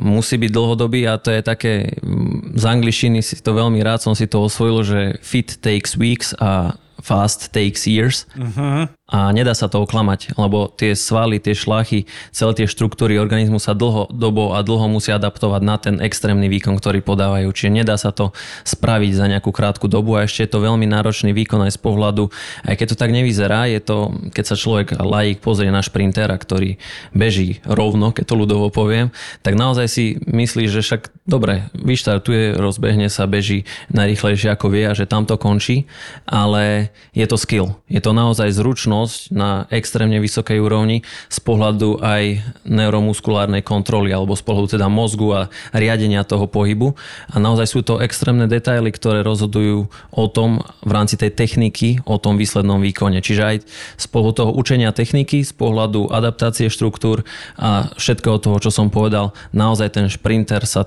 musí 0.00 0.40
byť 0.40 0.48
dlhodobý 0.48 1.04
a 1.04 1.20
to 1.20 1.28
je 1.28 1.42
také, 1.44 1.98
mm, 2.00 2.56
z 2.56 2.64
angličtiny 2.64 3.20
si 3.20 3.36
to 3.42 3.52
veľmi 3.52 3.84
rád 3.84 4.00
som 4.00 4.16
si 4.16 4.24
to 4.24 4.40
osvojil, 4.40 4.80
že 4.80 5.00
fit 5.20 5.60
takes 5.60 5.98
weeks 5.98 6.32
a 6.40 6.78
fast 7.02 7.52
takes 7.52 7.84
years. 7.84 8.24
Uh-huh 8.38 8.88
a 9.12 9.28
nedá 9.28 9.52
sa 9.52 9.68
to 9.68 9.84
oklamať, 9.84 10.40
lebo 10.40 10.72
tie 10.72 10.96
svaly, 10.96 11.36
tie 11.36 11.52
šlachy, 11.52 12.08
celé 12.32 12.52
tie 12.56 12.64
štruktúry 12.64 13.20
organizmu 13.20 13.60
sa 13.60 13.76
dlhodobo 13.76 14.56
a 14.56 14.64
dlho 14.64 14.88
musia 14.88 15.20
adaptovať 15.20 15.60
na 15.60 15.76
ten 15.76 16.00
extrémny 16.00 16.48
výkon, 16.48 16.80
ktorý 16.80 17.04
podávajú. 17.04 17.52
Čiže 17.52 17.76
nedá 17.76 18.00
sa 18.00 18.08
to 18.08 18.32
spraviť 18.64 19.12
za 19.12 19.28
nejakú 19.28 19.52
krátku 19.52 19.84
dobu 19.84 20.16
a 20.16 20.24
ešte 20.24 20.48
je 20.48 20.50
to 20.56 20.64
veľmi 20.64 20.88
náročný 20.88 21.36
výkon 21.36 21.60
aj 21.68 21.76
z 21.76 21.80
pohľadu, 21.84 22.32
aj 22.64 22.74
keď 22.80 22.86
to 22.88 22.96
tak 22.96 23.12
nevyzerá, 23.12 23.68
je 23.68 23.84
to, 23.84 24.16
keď 24.32 24.44
sa 24.48 24.56
človek 24.56 24.96
laik 24.96 25.44
pozrie 25.44 25.68
na 25.68 25.84
šprintera, 25.84 26.32
ktorý 26.40 26.80
beží 27.12 27.60
rovno, 27.68 28.16
keď 28.16 28.24
to 28.24 28.34
ľudovo 28.40 28.72
poviem, 28.72 29.12
tak 29.44 29.60
naozaj 29.60 29.92
si 29.92 30.16
myslí, 30.24 30.72
že 30.72 30.80
však 30.80 31.12
dobre, 31.28 31.68
vyštartuje, 31.76 32.56
rozbehne 32.56 33.12
sa, 33.12 33.28
beží 33.28 33.68
najrychlejšie 33.92 34.48
ako 34.56 34.72
vie 34.72 34.88
a 34.88 34.96
že 34.96 35.04
tam 35.04 35.28
to 35.28 35.36
končí, 35.36 35.84
ale 36.24 36.88
je 37.12 37.28
to 37.28 37.36
skill. 37.36 37.76
Je 37.92 38.00
to 38.00 38.16
naozaj 38.16 38.48
zručnosť 38.48 39.01
schopnosť 39.02 39.34
na 39.34 39.66
extrémne 39.74 40.22
vysokej 40.22 40.62
úrovni 40.62 41.02
z 41.26 41.38
pohľadu 41.42 41.98
aj 41.98 42.38
neuromuskulárnej 42.70 43.66
kontroly 43.66 44.14
alebo 44.14 44.38
z 44.38 44.42
pohľadu 44.46 44.78
teda 44.78 44.86
mozgu 44.86 45.28
a 45.34 45.40
riadenia 45.74 46.22
toho 46.22 46.46
pohybu. 46.46 46.94
A 47.34 47.42
naozaj 47.42 47.66
sú 47.66 47.80
to 47.82 47.98
extrémne 47.98 48.46
detaily, 48.46 48.94
ktoré 48.94 49.26
rozhodujú 49.26 49.90
o 50.14 50.24
tom 50.30 50.62
v 50.86 50.90
rámci 50.94 51.18
tej 51.18 51.34
techniky, 51.34 51.98
o 52.06 52.16
tom 52.22 52.38
výslednom 52.38 52.78
výkone. 52.78 53.18
Čiže 53.18 53.42
aj 53.42 53.56
z 53.98 54.06
pohľadu 54.06 54.34
toho 54.38 54.52
učenia 54.54 54.94
techniky, 54.94 55.42
z 55.42 55.52
pohľadu 55.52 56.14
adaptácie 56.14 56.70
štruktúr 56.70 57.26
a 57.58 57.90
všetkého 57.98 58.38
toho, 58.38 58.56
čo 58.62 58.70
som 58.70 58.86
povedal, 58.86 59.34
naozaj 59.50 59.98
ten 59.98 60.06
šprinter 60.06 60.62
sa 60.62 60.86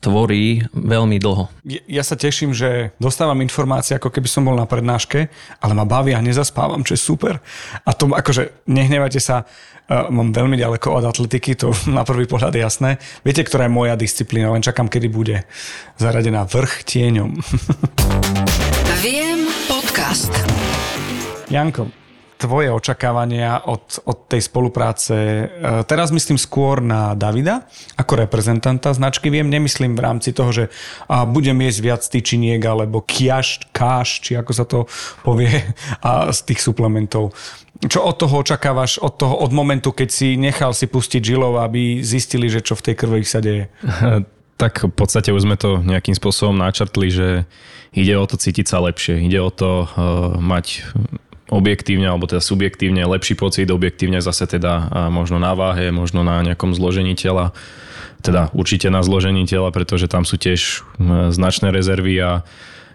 tvorí 0.00 0.64
veľmi 0.72 1.16
dlho. 1.16 1.48
Ja 1.88 2.04
sa 2.04 2.14
teším, 2.14 2.52
že 2.52 2.92
dostávam 3.00 3.40
informácie, 3.40 3.96
ako 3.96 4.12
keby 4.12 4.28
som 4.28 4.44
bol 4.44 4.54
na 4.54 4.68
prednáške, 4.68 5.28
ale 5.60 5.72
ma 5.72 5.88
baví 5.88 6.12
a 6.12 6.20
nezaspávam, 6.20 6.84
čo 6.84 6.94
je 6.94 7.00
super. 7.00 7.40
A 7.82 7.90
to 7.96 8.12
akože, 8.12 8.68
nehnevajte 8.68 9.18
sa, 9.18 9.42
uh, 9.42 10.12
mám 10.12 10.36
veľmi 10.36 10.60
ďaleko 10.60 10.92
od 10.92 11.04
atletiky, 11.08 11.56
to 11.56 11.72
na 11.96 12.04
prvý 12.04 12.28
pohľad 12.28 12.54
je 12.54 12.62
jasné. 12.62 12.90
Viete, 13.24 13.42
ktorá 13.42 13.66
je 13.66 13.76
moja 13.76 13.94
disciplína, 13.96 14.52
len 14.52 14.64
čakám, 14.64 14.92
kedy 14.92 15.08
bude 15.08 15.36
zaradená 15.96 16.44
vrch 16.44 16.84
tieňom. 16.84 17.40
Viem 19.04 19.48
podcast. 19.66 20.32
Janko, 21.48 22.05
tvoje 22.36 22.68
očakávania 22.72 23.64
od, 23.64 24.00
od 24.04 24.28
tej 24.28 24.44
spolupráce? 24.44 25.14
E, 25.16 25.44
teraz 25.88 26.12
myslím 26.12 26.36
skôr 26.36 26.84
na 26.84 27.16
Davida 27.16 27.64
ako 27.96 28.24
reprezentanta 28.24 28.92
značky. 28.92 29.32
Viem, 29.32 29.48
nemyslím 29.48 29.96
v 29.96 30.04
rámci 30.04 30.30
toho, 30.36 30.52
že 30.52 30.64
a 31.08 31.24
budem 31.24 31.56
jesť 31.64 31.80
viac 31.80 32.02
tyčiniek 32.04 32.60
alebo 32.60 33.00
kiaš, 33.02 33.64
káš, 33.72 34.20
či 34.20 34.36
ako 34.36 34.52
sa 34.52 34.64
to 34.68 34.84
povie, 35.24 35.50
a 36.04 36.30
z 36.30 36.40
tých 36.52 36.60
suplementov. 36.60 37.32
Čo 37.76 38.08
od 38.08 38.16
toho 38.16 38.40
očakávaš, 38.40 38.96
od, 39.04 39.20
toho, 39.20 39.36
od 39.36 39.52
momentu, 39.52 39.92
keď 39.92 40.08
si 40.08 40.40
nechal 40.40 40.72
si 40.72 40.88
pustiť 40.88 41.20
žilov, 41.20 41.60
aby 41.60 42.00
zistili, 42.00 42.48
že 42.48 42.64
čo 42.64 42.72
v 42.72 42.84
tej 42.92 42.94
krvi 42.96 43.24
sa 43.24 43.40
deje? 43.40 43.68
Tak 44.56 44.88
v 44.88 44.94
podstate 44.96 45.36
už 45.36 45.44
sme 45.44 45.60
to 45.60 45.84
nejakým 45.84 46.16
spôsobom 46.16 46.56
načrtli, 46.56 47.12
že 47.12 47.44
ide 47.92 48.16
o 48.16 48.24
to 48.24 48.40
cítiť 48.40 48.64
sa 48.64 48.80
lepšie, 48.80 49.20
ide 49.20 49.36
o 49.36 49.52
to 49.52 49.84
uh, 49.84 50.40
mať 50.40 50.80
objektívne 51.46 52.10
alebo 52.10 52.26
teda 52.26 52.42
subjektívne 52.42 53.06
lepší 53.06 53.38
pocit, 53.38 53.70
objektívne 53.70 54.18
zase 54.18 54.50
teda 54.50 54.90
možno 55.10 55.38
na 55.38 55.54
váhe, 55.54 55.94
možno 55.94 56.26
na 56.26 56.42
nejakom 56.42 56.74
zložení 56.74 57.14
tela, 57.14 57.54
teda 58.22 58.50
určite 58.50 58.90
na 58.90 59.02
zložení 59.06 59.46
tela, 59.46 59.70
pretože 59.70 60.10
tam 60.10 60.26
sú 60.26 60.38
tiež 60.38 60.82
značné 61.30 61.70
rezervy 61.70 62.18
a 62.18 62.42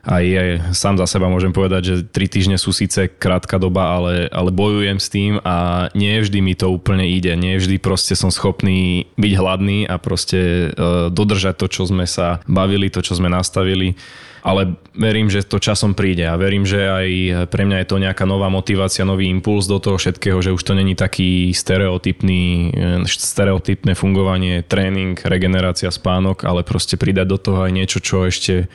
aj, 0.01 0.25
aj 0.25 0.49
sám 0.73 0.97
za 0.97 1.05
seba 1.05 1.29
môžem 1.29 1.53
povedať, 1.53 1.81
že 1.85 1.95
3 2.09 2.33
týždne 2.33 2.57
sú 2.57 2.73
síce 2.73 3.05
krátka 3.05 3.61
doba, 3.61 3.93
ale, 3.93 4.25
ale 4.33 4.49
bojujem 4.49 4.97
s 4.97 5.07
tým 5.13 5.37
a 5.45 5.87
nie 5.93 6.17
vždy 6.17 6.41
mi 6.41 6.57
to 6.57 6.73
úplne 6.73 7.05
ide. 7.05 7.37
Nie 7.37 7.61
vždy 7.61 7.77
proste 7.77 8.17
som 8.17 8.33
schopný 8.33 9.13
byť 9.21 9.33
hladný 9.37 9.85
a 9.85 10.01
proste 10.01 10.73
uh, 10.73 11.13
dodržať 11.13 11.61
to, 11.61 11.67
čo 11.69 11.83
sme 11.85 12.09
sa 12.09 12.41
bavili, 12.49 12.89
to, 12.89 13.05
čo 13.05 13.13
sme 13.13 13.29
nastavili 13.29 13.93
ale 14.41 14.75
verím, 14.97 15.29
že 15.29 15.45
to 15.45 15.61
časom 15.61 15.93
príde 15.93 16.25
a 16.25 16.33
verím, 16.37 16.65
že 16.65 16.81
aj 16.81 17.07
pre 17.53 17.63
mňa 17.65 17.85
je 17.85 17.87
to 17.87 18.01
nejaká 18.01 18.25
nová 18.25 18.49
motivácia, 18.49 19.05
nový 19.05 19.29
impuls 19.29 19.69
do 19.69 19.77
toho 19.77 20.01
všetkého, 20.01 20.41
že 20.41 20.53
už 20.53 20.61
to 20.65 20.73
není 20.73 20.97
taký 20.97 21.53
stereotypný, 21.53 22.73
stereotypné 23.05 23.93
fungovanie, 23.93 24.65
tréning, 24.65 25.13
regenerácia, 25.21 25.93
spánok, 25.93 26.43
ale 26.43 26.65
proste 26.65 26.97
pridať 26.97 27.27
do 27.29 27.37
toho 27.37 27.59
aj 27.69 27.71
niečo, 27.71 28.01
čo 28.01 28.25
ešte 28.25 28.65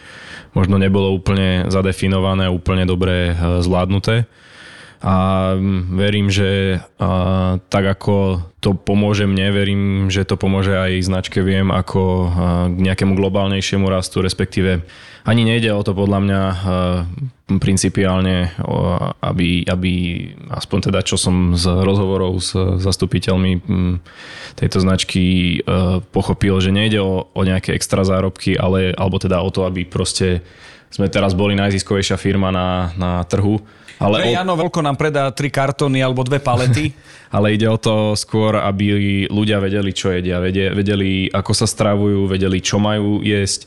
možno 0.55 0.79
nebolo 0.79 1.12
úplne 1.12 1.68
zadefinované, 1.68 2.48
úplne 2.48 2.87
dobre 2.88 3.31
eh, 3.31 3.61
zvládnuté 3.61 4.31
a 5.02 5.52
verím, 5.92 6.32
že 6.32 6.80
a, 6.96 7.61
tak 7.68 7.85
ako 7.85 8.40
to 8.64 8.72
pomôže 8.72 9.28
mne, 9.28 9.52
verím, 9.52 9.82
že 10.09 10.24
to 10.24 10.40
pomôže 10.40 10.72
aj 10.72 11.04
značke 11.04 11.44
Viem 11.44 11.68
ako 11.68 12.02
a, 12.02 12.26
k 12.72 12.78
nejakému 12.80 13.12
globálnejšiemu 13.12 13.85
rastu, 13.87 14.24
respektíve 14.24 14.80
ani 15.26 15.42
nejde 15.42 15.74
o 15.74 15.82
to 15.85 15.92
podľa 15.92 16.18
mňa 16.22 16.40
a, 16.42 16.54
principiálne, 17.61 18.56
o, 18.64 18.96
aby, 19.20 19.68
aby 19.68 19.92
aspoň 20.50 20.90
teda 20.90 21.00
čo 21.04 21.20
som 21.20 21.54
z 21.54 21.68
rozhovorov 21.68 22.40
s 22.40 22.56
zastupiteľmi 22.56 23.62
tejto 24.59 24.82
značky 24.82 25.61
pochopil, 26.11 26.59
že 26.59 26.74
nejde 26.74 26.98
o, 26.98 27.28
o 27.30 27.40
nejaké 27.44 27.76
extra 27.76 28.02
zárobky, 28.02 28.56
ale, 28.56 28.96
alebo 28.96 29.20
teda 29.20 29.38
o 29.44 29.50
to, 29.52 29.68
aby 29.68 29.87
proste 29.87 30.42
sme 30.90 31.12
teraz 31.12 31.37
boli 31.37 31.52
najziskovejšia 31.59 32.16
firma 32.16 32.48
na, 32.48 32.90
na 32.96 33.20
trhu, 33.26 33.61
ale 33.96 34.28
o... 34.28 34.32
Jano 34.32 34.54
Veľko 34.61 34.85
nám 34.85 34.96
predá 35.00 35.28
tri 35.32 35.48
kartóny 35.48 36.04
alebo 36.04 36.20
dve 36.26 36.40
palety. 36.40 36.92
Ale 37.26 37.59
ide 37.59 37.66
o 37.66 37.74
to 37.74 38.14
skôr, 38.14 38.54
aby 38.54 39.26
ľudia 39.28 39.59
vedeli, 39.59 39.90
čo 39.90 40.14
jedia, 40.14 40.38
vedeli, 40.40 41.26
ako 41.26 41.52
sa 41.52 41.66
stravujú, 41.66 42.30
vedeli, 42.30 42.62
čo 42.62 42.78
majú 42.78 43.18
jesť 43.20 43.66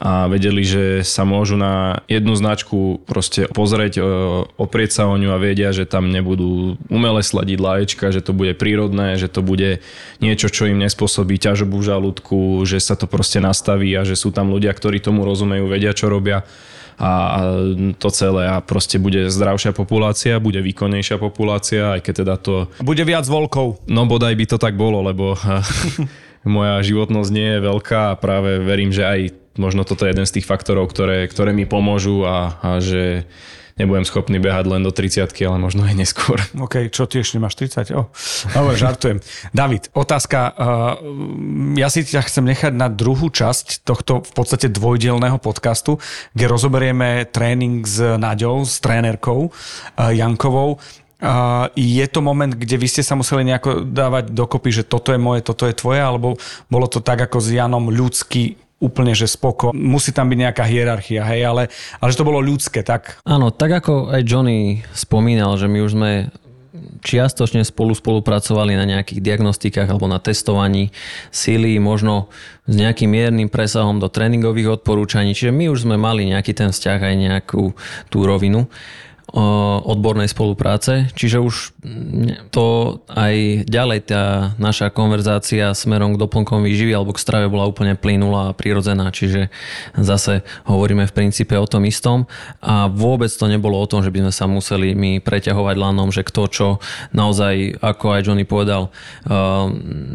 a 0.00 0.24
vedeli, 0.32 0.64
že 0.64 1.04
sa 1.04 1.28
môžu 1.28 1.60
na 1.60 2.00
jednu 2.08 2.32
značku 2.32 3.04
proste 3.04 3.44
pozrieť, 3.52 4.00
e, 4.00 4.02
oprieť 4.56 4.96
sa 4.96 5.02
o 5.12 5.14
ňu 5.20 5.28
a 5.28 5.36
vedia, 5.36 5.76
že 5.76 5.84
tam 5.84 6.08
nebudú 6.08 6.80
umelé 6.88 7.20
sladiť 7.20 7.58
laječka, 7.60 8.08
že 8.08 8.24
to 8.24 8.32
bude 8.32 8.56
prírodné, 8.56 9.20
že 9.20 9.28
to 9.28 9.44
bude 9.44 9.84
niečo, 10.24 10.48
čo 10.48 10.72
im 10.72 10.80
nespôsobí 10.80 11.36
ťažobu 11.36 11.76
žalúdku, 11.84 12.64
že 12.64 12.80
sa 12.80 12.96
to 12.96 13.04
proste 13.04 13.44
nastaví 13.44 13.92
a 13.92 14.08
že 14.08 14.16
sú 14.16 14.32
tam 14.32 14.48
ľudia, 14.48 14.72
ktorí 14.72 15.04
tomu 15.04 15.28
rozumejú, 15.28 15.68
vedia, 15.68 15.92
čo 15.92 16.08
robia 16.08 16.48
a 17.00 17.12
to 17.96 18.08
celé 18.12 18.44
a 18.44 18.60
proste 18.60 19.00
bude 19.00 19.32
zdravšia 19.32 19.72
populácia, 19.72 20.36
bude 20.36 20.60
výkonnejšia 20.60 21.16
populácia, 21.16 21.96
aj 21.96 22.00
keď 22.04 22.14
teda 22.20 22.34
to... 22.36 22.54
Bude 22.84 23.08
viac 23.08 23.24
volkov. 23.24 23.80
No 23.88 24.04
bodaj 24.04 24.36
by 24.36 24.44
to 24.44 24.60
tak 24.60 24.76
bolo, 24.76 25.00
lebo 25.00 25.32
moja 26.44 26.84
životnosť 26.84 27.30
nie 27.32 27.56
je 27.56 27.64
veľká 27.64 28.12
a 28.12 28.18
práve 28.20 28.60
verím, 28.60 28.92
že 28.92 29.08
aj 29.08 29.20
možno 29.56 29.88
toto 29.88 30.04
je 30.04 30.12
jeden 30.12 30.28
z 30.28 30.40
tých 30.40 30.46
faktorov, 30.48 30.92
ktoré, 30.92 31.24
ktoré 31.24 31.56
mi 31.56 31.64
pomôžu 31.64 32.28
a, 32.28 32.60
a 32.60 32.70
že 32.84 33.24
nebudem 33.80 34.04
schopný 34.04 34.36
behať 34.36 34.68
len 34.68 34.84
do 34.84 34.92
30 34.92 35.32
ale 35.48 35.56
možno 35.56 35.88
aj 35.88 35.96
neskôr. 35.96 36.36
OK, 36.60 36.92
čo 36.92 37.08
ešte 37.08 37.40
máš 37.40 37.56
30? 37.56 37.96
Oh, 37.96 38.12
dobre, 38.52 38.76
žartujem. 38.76 39.18
David, 39.56 39.88
otázka. 39.96 40.52
ja 41.80 41.88
si 41.88 42.04
ťa 42.04 42.28
chcem 42.28 42.44
nechať 42.44 42.72
na 42.76 42.92
druhú 42.92 43.32
časť 43.32 43.82
tohto 43.88 44.20
v 44.20 44.32
podstate 44.36 44.68
dvojdielného 44.68 45.40
podcastu, 45.40 45.96
kde 46.36 46.44
rozoberieme 46.52 47.24
tréning 47.32 47.82
s 47.88 47.98
Naďou, 48.20 48.68
s 48.68 48.78
trénerkou 48.84 49.48
Jankovou. 49.96 50.76
Uh, 51.20 51.68
je 51.76 52.00
to 52.08 52.24
moment, 52.24 52.48
kde 52.48 52.80
vy 52.80 52.88
ste 52.88 53.04
sa 53.04 53.12
museli 53.12 53.44
nejako 53.44 53.84
dávať 53.84 54.32
dokopy, 54.32 54.72
že 54.72 54.88
toto 54.88 55.12
je 55.12 55.20
moje, 55.20 55.44
toto 55.44 55.68
je 55.68 55.76
tvoje, 55.76 56.00
alebo 56.00 56.40
bolo 56.72 56.88
to 56.88 57.04
tak 57.04 57.20
ako 57.20 57.44
s 57.44 57.52
Janom 57.52 57.92
ľudský 57.92 58.56
úplne, 58.80 59.12
že 59.12 59.28
spoko. 59.28 59.76
Musí 59.76 60.10
tam 60.10 60.32
byť 60.32 60.38
nejaká 60.40 60.64
hierarchia, 60.64 61.22
hej, 61.28 61.44
ale, 61.44 61.62
ale 62.00 62.08
že 62.10 62.18
to 62.18 62.26
bolo 62.26 62.40
ľudské, 62.40 62.80
tak? 62.80 63.20
Áno, 63.28 63.52
tak 63.52 63.84
ako 63.84 64.08
aj 64.08 64.24
Johnny 64.24 64.80
spomínal, 64.96 65.60
že 65.60 65.68
my 65.68 65.78
už 65.84 65.92
sme 65.92 66.10
čiastočne 67.00 67.64
spolu 67.64 67.96
spolupracovali 67.96 68.76
na 68.76 68.84
nejakých 68.84 69.24
diagnostikách 69.24 69.88
alebo 69.88 70.08
na 70.08 70.20
testovaní 70.20 70.92
síly, 71.32 71.80
možno 71.80 72.28
s 72.68 72.74
nejakým 72.76 73.08
miernym 73.08 73.48
presahom 73.48 73.98
do 73.98 74.12
tréningových 74.12 74.80
odporúčaní. 74.80 75.32
Čiže 75.32 75.52
my 75.52 75.72
už 75.72 75.88
sme 75.88 75.96
mali 75.96 76.28
nejaký 76.28 76.52
ten 76.52 76.70
vzťah 76.70 77.00
aj 77.00 77.14
nejakú 77.16 77.72
tú 78.12 78.18
rovinu 78.24 78.68
odbornej 79.86 80.26
spolupráce. 80.26 81.06
Čiže 81.14 81.38
už 81.38 81.54
to 82.50 82.98
aj 83.06 83.66
ďalej 83.66 84.00
tá 84.10 84.24
naša 84.58 84.90
konverzácia 84.90 85.70
smerom 85.72 86.14
k 86.14 86.20
doplnkom 86.20 86.66
výživy 86.66 86.92
alebo 86.94 87.14
k 87.14 87.22
strave 87.22 87.46
bola 87.46 87.70
úplne 87.70 87.94
plynulá 87.94 88.50
a 88.50 88.56
prirodzená. 88.56 89.14
Čiže 89.14 89.48
zase 89.94 90.42
hovoríme 90.66 91.06
v 91.06 91.14
princípe 91.14 91.54
o 91.54 91.66
tom 91.66 91.86
istom 91.86 92.26
a 92.58 92.90
vôbec 92.90 93.30
to 93.30 93.46
nebolo 93.46 93.78
o 93.78 93.86
tom, 93.86 94.02
že 94.02 94.10
by 94.10 94.26
sme 94.26 94.32
sa 94.34 94.46
museli 94.50 94.98
my 94.98 95.22
preťahovať 95.22 95.76
lanom, 95.78 96.10
že 96.10 96.26
kto 96.26 96.42
čo 96.50 96.68
naozaj, 97.14 97.78
ako 97.78 98.06
aj 98.18 98.20
Johnny 98.26 98.44
povedal, 98.46 98.90
uh, 99.30 99.70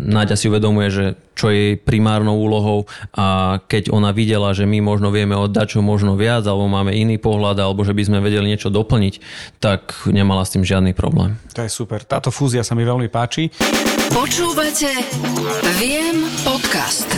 Náďa 0.05 0.35
si 0.35 0.45
uvedomuje, 0.51 0.87
že 0.91 1.05
čo 1.35 1.51
je 1.51 1.55
jej 1.55 1.73
primárnou 1.75 2.39
úlohou 2.39 2.87
a 3.13 3.59
keď 3.67 3.91
ona 3.91 4.15
videla, 4.15 4.55
že 4.55 4.63
my 4.63 4.79
možno 4.79 5.11
vieme 5.11 5.35
oddať 5.35 5.77
čo 5.77 5.79
možno 5.83 6.15
viac 6.15 6.47
alebo 6.47 6.71
máme 6.71 6.95
iný 6.95 7.19
pohľad 7.19 7.59
alebo 7.59 7.83
že 7.83 7.91
by 7.91 8.03
sme 8.07 8.17
vedeli 8.23 8.55
niečo 8.55 8.71
doplniť, 8.71 9.13
tak 9.59 10.07
nemala 10.07 10.47
s 10.47 10.55
tým 10.55 10.63
žiadny 10.63 10.95
problém. 10.95 11.35
To 11.53 11.61
je 11.61 11.69
super. 11.69 12.01
Táto 12.07 12.31
fúzia 12.31 12.63
sa 12.63 12.73
mi 12.73 12.87
veľmi 12.87 13.11
páči. 13.11 13.51
Počúvate 14.15 14.89
Viem 15.75 16.23
podcast. 16.47 17.09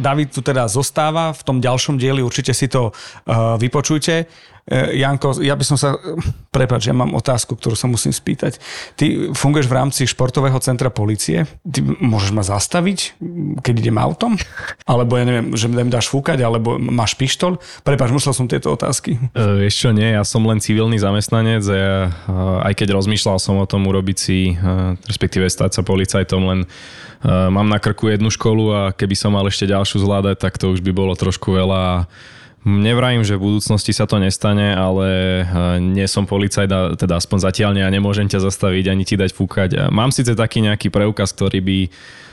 David 0.00 0.32
tu 0.32 0.40
teda 0.40 0.64
zostáva 0.64 1.36
v 1.36 1.42
tom 1.44 1.60
ďalšom 1.60 2.00
dieli, 2.00 2.24
určite 2.24 2.56
si 2.56 2.72
to 2.72 2.88
uh, 2.88 3.60
vypočujte. 3.60 4.24
Uh, 4.70 4.94
Janko, 4.94 5.34
ja 5.42 5.58
by 5.58 5.64
som 5.66 5.74
sa, 5.74 5.98
prepáč, 6.54 6.86
ja 6.86 6.94
mám 6.94 7.12
otázku, 7.18 7.58
ktorú 7.58 7.74
sa 7.74 7.90
musím 7.90 8.14
spýtať. 8.14 8.62
Ty 8.94 9.34
funguješ 9.34 9.66
v 9.66 9.74
rámci 9.74 10.06
športového 10.06 10.56
centra 10.62 10.94
policie, 10.94 11.50
ty 11.66 11.82
môžeš 11.82 12.30
ma 12.30 12.46
zastaviť, 12.46 13.18
keď 13.66 13.74
idem 13.82 13.98
autom? 13.98 14.38
Alebo 14.86 15.18
ja 15.18 15.26
neviem, 15.26 15.58
že 15.58 15.66
mi 15.66 15.90
dáš 15.90 16.06
fúkať, 16.06 16.38
alebo 16.46 16.78
máš 16.78 17.18
pištol? 17.18 17.58
Prepáč, 17.82 18.14
musel 18.14 18.30
som 18.30 18.46
tieto 18.46 18.70
otázky. 18.70 19.18
Uh, 19.34 19.58
vieš 19.58 19.90
nie, 19.90 20.14
ja 20.14 20.22
som 20.22 20.46
len 20.46 20.62
civilný 20.62 21.02
zamestnanec 21.02 21.66
ja, 21.66 22.14
aj 22.62 22.72
keď 22.78 22.94
rozmýšľal 22.94 23.42
som 23.42 23.58
o 23.58 23.66
tom 23.66 23.90
urobiť 23.90 24.16
si, 24.16 24.54
uh, 24.54 24.94
respektíve 25.10 25.50
stať 25.50 25.76
sa 25.76 25.82
policajtom, 25.82 26.42
len 26.46 26.60
Uh, 27.20 27.52
mám 27.52 27.68
na 27.68 27.76
krku 27.76 28.08
jednu 28.08 28.32
školu 28.32 28.72
a 28.72 28.82
keby 28.96 29.12
som 29.12 29.36
mal 29.36 29.44
ešte 29.44 29.68
ďalšiu 29.68 30.00
zvládať, 30.00 30.40
tak 30.40 30.56
to 30.56 30.72
už 30.72 30.80
by 30.80 30.88
bolo 30.88 31.12
trošku 31.12 31.52
veľa. 31.52 32.08
Nevrajím, 32.60 33.24
že 33.24 33.40
v 33.40 33.48
budúcnosti 33.48 33.96
sa 33.96 34.04
to 34.04 34.20
nestane, 34.20 34.76
ale 34.76 35.08
uh, 35.48 35.80
nie 35.80 36.04
som 36.04 36.28
policajt, 36.28 37.00
teda 37.00 37.16
aspoň 37.16 37.38
zatiaľ 37.48 37.70
nie 37.72 37.84
a 37.84 37.88
nemôžem 37.88 38.28
ťa 38.28 38.44
zastaviť 38.44 38.84
ani 38.92 39.04
ti 39.08 39.16
dať 39.16 39.32
fúkať. 39.32 39.70
Mám 39.88 40.12
síce 40.12 40.36
taký 40.36 40.60
nejaký 40.60 40.92
preukaz, 40.92 41.32
ktorý 41.32 41.64
by 41.64 41.78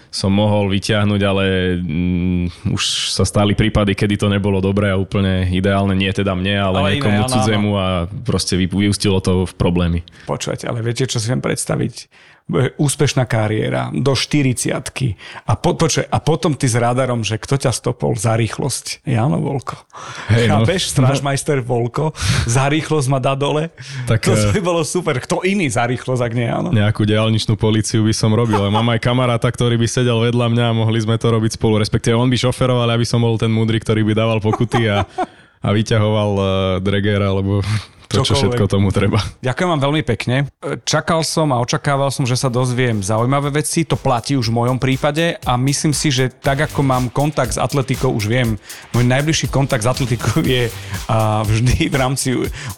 som 0.08 0.32
mohol 0.32 0.72
vyťahnuť, 0.72 1.22
ale 1.24 1.44
mm, 1.80 2.72
už 2.72 3.12
sa 3.12 3.28
stali 3.28 3.54
prípady, 3.54 3.92
kedy 3.94 4.16
to 4.16 4.28
nebolo 4.32 4.63
dobré 4.63 4.92
a 4.92 5.00
úplne 5.00 5.48
ideálne, 5.52 5.94
nie 5.94 6.12
teda 6.12 6.32
mne, 6.34 6.56
ale, 6.58 6.78
ale 6.80 6.90
niekomu 6.98 7.22
iné, 7.24 7.32
cudzemu 7.32 7.72
a 7.76 7.88
proste 8.24 8.56
vyústilo 8.56 9.20
to 9.20 9.44
v 9.44 9.54
problémy. 9.56 10.00
Počúvate, 10.26 10.68
ale 10.68 10.80
viete, 10.80 11.04
čo 11.08 11.20
si 11.20 11.28
viem 11.28 11.44
predstaviť? 11.44 12.08
Úspešná 12.80 13.28
kariéra 13.28 13.92
do 13.92 14.16
40 14.16 14.72
a, 14.72 15.54
po, 15.60 15.76
počuaj, 15.76 16.08
a 16.08 16.18
potom 16.24 16.56
ty 16.56 16.72
s 16.72 16.80
radarom, 16.80 17.20
že 17.20 17.36
kto 17.36 17.60
ťa 17.60 17.76
stopol 17.76 18.16
za 18.16 18.40
rýchlosť? 18.40 19.04
Jano 19.04 19.44
Volko. 19.44 19.76
Hey, 20.32 20.48
no. 20.48 20.64
Chápeš? 20.64 20.96
Strážmajster 20.96 21.60
Volko 21.60 22.16
za 22.48 22.72
rýchlosť 22.72 23.08
ma 23.12 23.20
dá 23.20 23.36
dole. 23.36 23.68
Tak, 24.08 24.24
to 24.24 24.32
by 24.56 24.62
bolo 24.64 24.88
super. 24.88 25.20
Kto 25.20 25.44
iný 25.44 25.68
za 25.68 25.84
rýchlosť, 25.84 26.22
ak 26.24 26.32
nie 26.32 26.48
Jano? 26.48 26.70
Nejakú 26.72 27.04
diálničnú 27.04 27.60
policiu 27.60 28.08
by 28.08 28.16
som 28.16 28.32
robil. 28.32 28.64
Mám 28.72 28.96
aj 28.96 29.04
kamaráta, 29.04 29.52
ktorý 29.52 29.76
by 29.76 29.88
sedel 29.92 30.24
vedľa 30.24 30.48
mňa 30.48 30.66
a 30.72 30.78
mohli 30.78 31.04
sme 31.04 31.20
to 31.20 31.28
robiť 31.28 31.60
spolu. 31.60 31.84
Respektíve 31.84 32.16
on 32.16 32.32
by 32.32 32.40
šoferoval, 32.40 32.88
aby 32.96 33.04
som 33.04 33.20
bol 33.20 33.36
ten 33.36 33.52
múdry, 33.52 33.84
ktorý 33.84 34.08
by 34.08 34.14
dával 34.16 34.40
pokuty 34.40 34.88
a 34.88 35.04
a 35.58 35.74
vyťahoval 35.74 36.32
uh, 36.38 36.48
Dreger 36.86 37.22
alebo 37.22 37.66
To, 38.08 38.24
čo 38.24 38.39
všetko 38.39 38.72
tomu 38.72 38.89
treba. 38.96 39.20
Ďakujem 39.43 39.70
vám 39.76 39.82
veľmi 39.84 40.02
pekne. 40.08 40.48
Čakal 40.88 41.28
som 41.28 41.52
a 41.52 41.60
očakával 41.60 42.08
som, 42.08 42.24
že 42.24 42.39
sa 42.39 42.48
dozviem 42.48 43.04
zaujímavé 43.04 43.52
veci. 43.52 43.84
To 43.84 44.00
platí 44.00 44.39
už 44.39 44.48
v 44.48 44.58
mojom 44.63 44.78
prípade 44.80 45.36
a 45.43 45.60
myslím 45.60 45.91
si, 45.91 46.08
že 46.08 46.32
tak 46.32 46.72
ako 46.72 46.88
mám 46.88 47.12
kontakt 47.12 47.56
s 47.56 47.60
atletikou, 47.60 48.15
už 48.15 48.32
viem, 48.32 48.56
môj 48.96 49.04
najbližší 49.04 49.52
kontakt 49.52 49.84
s 49.84 49.91
atletikou 49.91 50.39
je 50.39 50.72
a, 51.12 51.43
vždy 51.43 51.91
v 51.91 51.96
rámci 51.96 52.30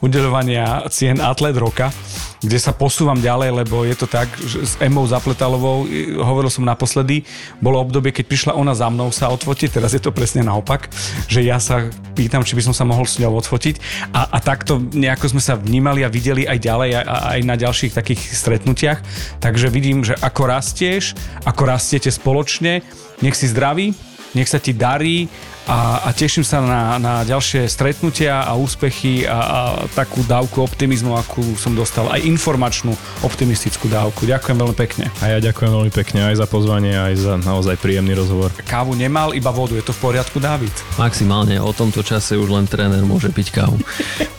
udeľovania 0.01 0.89
cien 0.89 1.21
Atlet 1.21 1.57
roka, 1.57 1.93
kde 2.39 2.58
sa 2.60 2.71
posúvam 2.71 3.19
ďalej, 3.19 3.63
lebo 3.63 3.84
je 3.84 3.95
to 3.99 4.08
tak, 4.08 4.32
že 4.39 4.63
s 4.63 4.73
Emou 4.80 5.04
Zapletalovou, 5.04 5.84
e, 5.88 6.15
hovoril 6.15 6.47
som 6.47 6.63
naposledy, 6.63 7.28
bolo 7.60 7.84
obdobie, 7.84 8.15
keď 8.15 8.25
prišla 8.25 8.52
ona 8.56 8.71
za 8.71 8.88
mnou 8.88 9.12
sa 9.12 9.28
odfotiť, 9.32 9.75
teraz 9.75 9.91
je 9.91 9.99
to 9.99 10.15
presne 10.15 10.47
naopak, 10.47 10.88
že 11.28 11.43
ja 11.43 11.60
sa 11.60 11.91
pýtam, 12.15 12.47
či 12.47 12.56
by 12.56 12.71
som 12.71 12.75
sa 12.75 12.88
mohol 12.88 13.04
s 13.04 13.19
ňou 13.19 13.36
odfotiť. 13.43 13.75
A, 14.15 14.32
a 14.32 14.38
takto 14.39 14.80
nejako 14.80 15.36
sme 15.36 15.41
sa 15.43 15.60
vnímali 15.60 16.08
a 16.08 16.10
videli 16.12 16.47
aj 16.47 16.58
ďalej 16.63 16.89
a, 16.95 17.02
a 17.04 17.15
aj 17.36 17.39
na 17.43 17.56
ďalších 17.60 17.95
takých 17.95 18.21
stretnutiach, 18.32 18.99
takže 19.43 19.67
vidím, 19.67 20.08
že 20.08 20.15
ako 20.15 20.47
rastieš, 20.47 21.19
ako 21.43 21.67
rastiete 21.67 22.08
spoločne, 22.08 22.80
nech 23.19 23.36
si 23.36 23.52
zdravý, 23.52 23.91
nech 24.32 24.47
sa 24.47 24.62
ti 24.62 24.71
darí 24.71 25.28
a, 25.69 26.01
a 26.01 26.10
teším 26.17 26.41
sa 26.41 26.65
na, 26.65 26.97
na 26.97 27.13
ďalšie 27.21 27.69
stretnutia 27.69 28.41
a 28.41 28.58
úspechy 28.58 29.29
a, 29.29 29.38
a 29.38 29.60
takú 29.93 30.25
dávku 30.25 30.65
optimizmu, 30.65 31.13
akú 31.13 31.45
som 31.62 31.77
dostal, 31.77 32.10
aj 32.10 32.25
informačnú 32.25 32.97
optimistickú 33.21 33.86
dávku. 33.86 34.25
Ďakujem 34.25 34.58
veľmi 34.58 34.73
pekne. 34.73 35.13
A 35.21 35.38
ja 35.38 35.38
ďakujem 35.38 35.69
veľmi 35.69 35.93
pekne 35.93 36.34
aj 36.34 36.41
za 36.41 36.47
pozvanie, 36.49 36.97
aj 36.97 37.13
za 37.21 37.34
naozaj 37.38 37.77
príjemný 37.77 38.17
rozhovor. 38.17 38.49
Kávu 38.65 38.97
nemal, 38.97 39.38
iba 39.38 39.53
vodu. 39.53 39.77
Je 39.77 39.86
to 39.86 39.93
v 39.93 40.10
poriadku, 40.10 40.41
Dávid? 40.41 40.73
Maximálne 40.97 41.62
o 41.62 41.69
tomto 41.69 42.01
čase 42.01 42.34
už 42.34 42.49
len 42.49 42.65
tréner 42.65 43.05
môže 43.05 43.29
piť 43.29 43.53
kávu. 43.53 43.77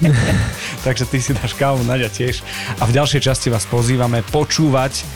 Takže 0.87 1.07
ty 1.07 1.23
si 1.23 1.31
dáš 1.31 1.55
kávu, 1.55 1.87
Nadia 1.87 2.11
tiež. 2.11 2.43
A 2.83 2.91
v 2.91 2.99
ďalšej 2.99 3.23
časti 3.23 3.55
vás 3.55 3.71
pozývame 3.71 4.27
počúvať 4.35 5.07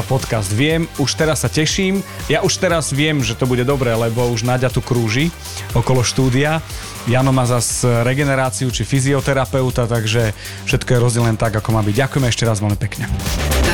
podcast 0.00 0.48
Viem. 0.48 0.88
Už 0.96 1.12
teraz 1.12 1.44
sa 1.44 1.52
teším. 1.52 2.00
Ja 2.32 2.40
už 2.40 2.56
teraz 2.56 2.88
viem, 2.88 3.20
že 3.20 3.36
to 3.36 3.44
bude 3.44 3.68
dobré, 3.68 3.92
lebo 3.92 4.24
už 4.32 4.48
Nadia 4.48 4.72
tu 4.72 4.80
krúži 4.80 5.28
okolo 5.76 6.00
štúdia. 6.00 6.64
Jano 7.04 7.34
má 7.34 7.44
zas 7.44 7.84
regeneráciu 7.84 8.72
či 8.72 8.88
fyzioterapeuta, 8.88 9.84
takže 9.84 10.32
všetko 10.64 10.88
je 10.88 11.02
rozdelené 11.02 11.36
tak, 11.36 11.52
ako 11.52 11.76
má 11.76 11.84
byť. 11.84 11.94
Ďakujeme 11.98 12.30
ešte 12.32 12.48
raz 12.48 12.64
veľmi 12.64 12.78
pekne. 12.80 13.10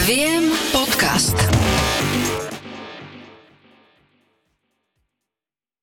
Viem 0.09 0.51
podcast. 0.75 1.39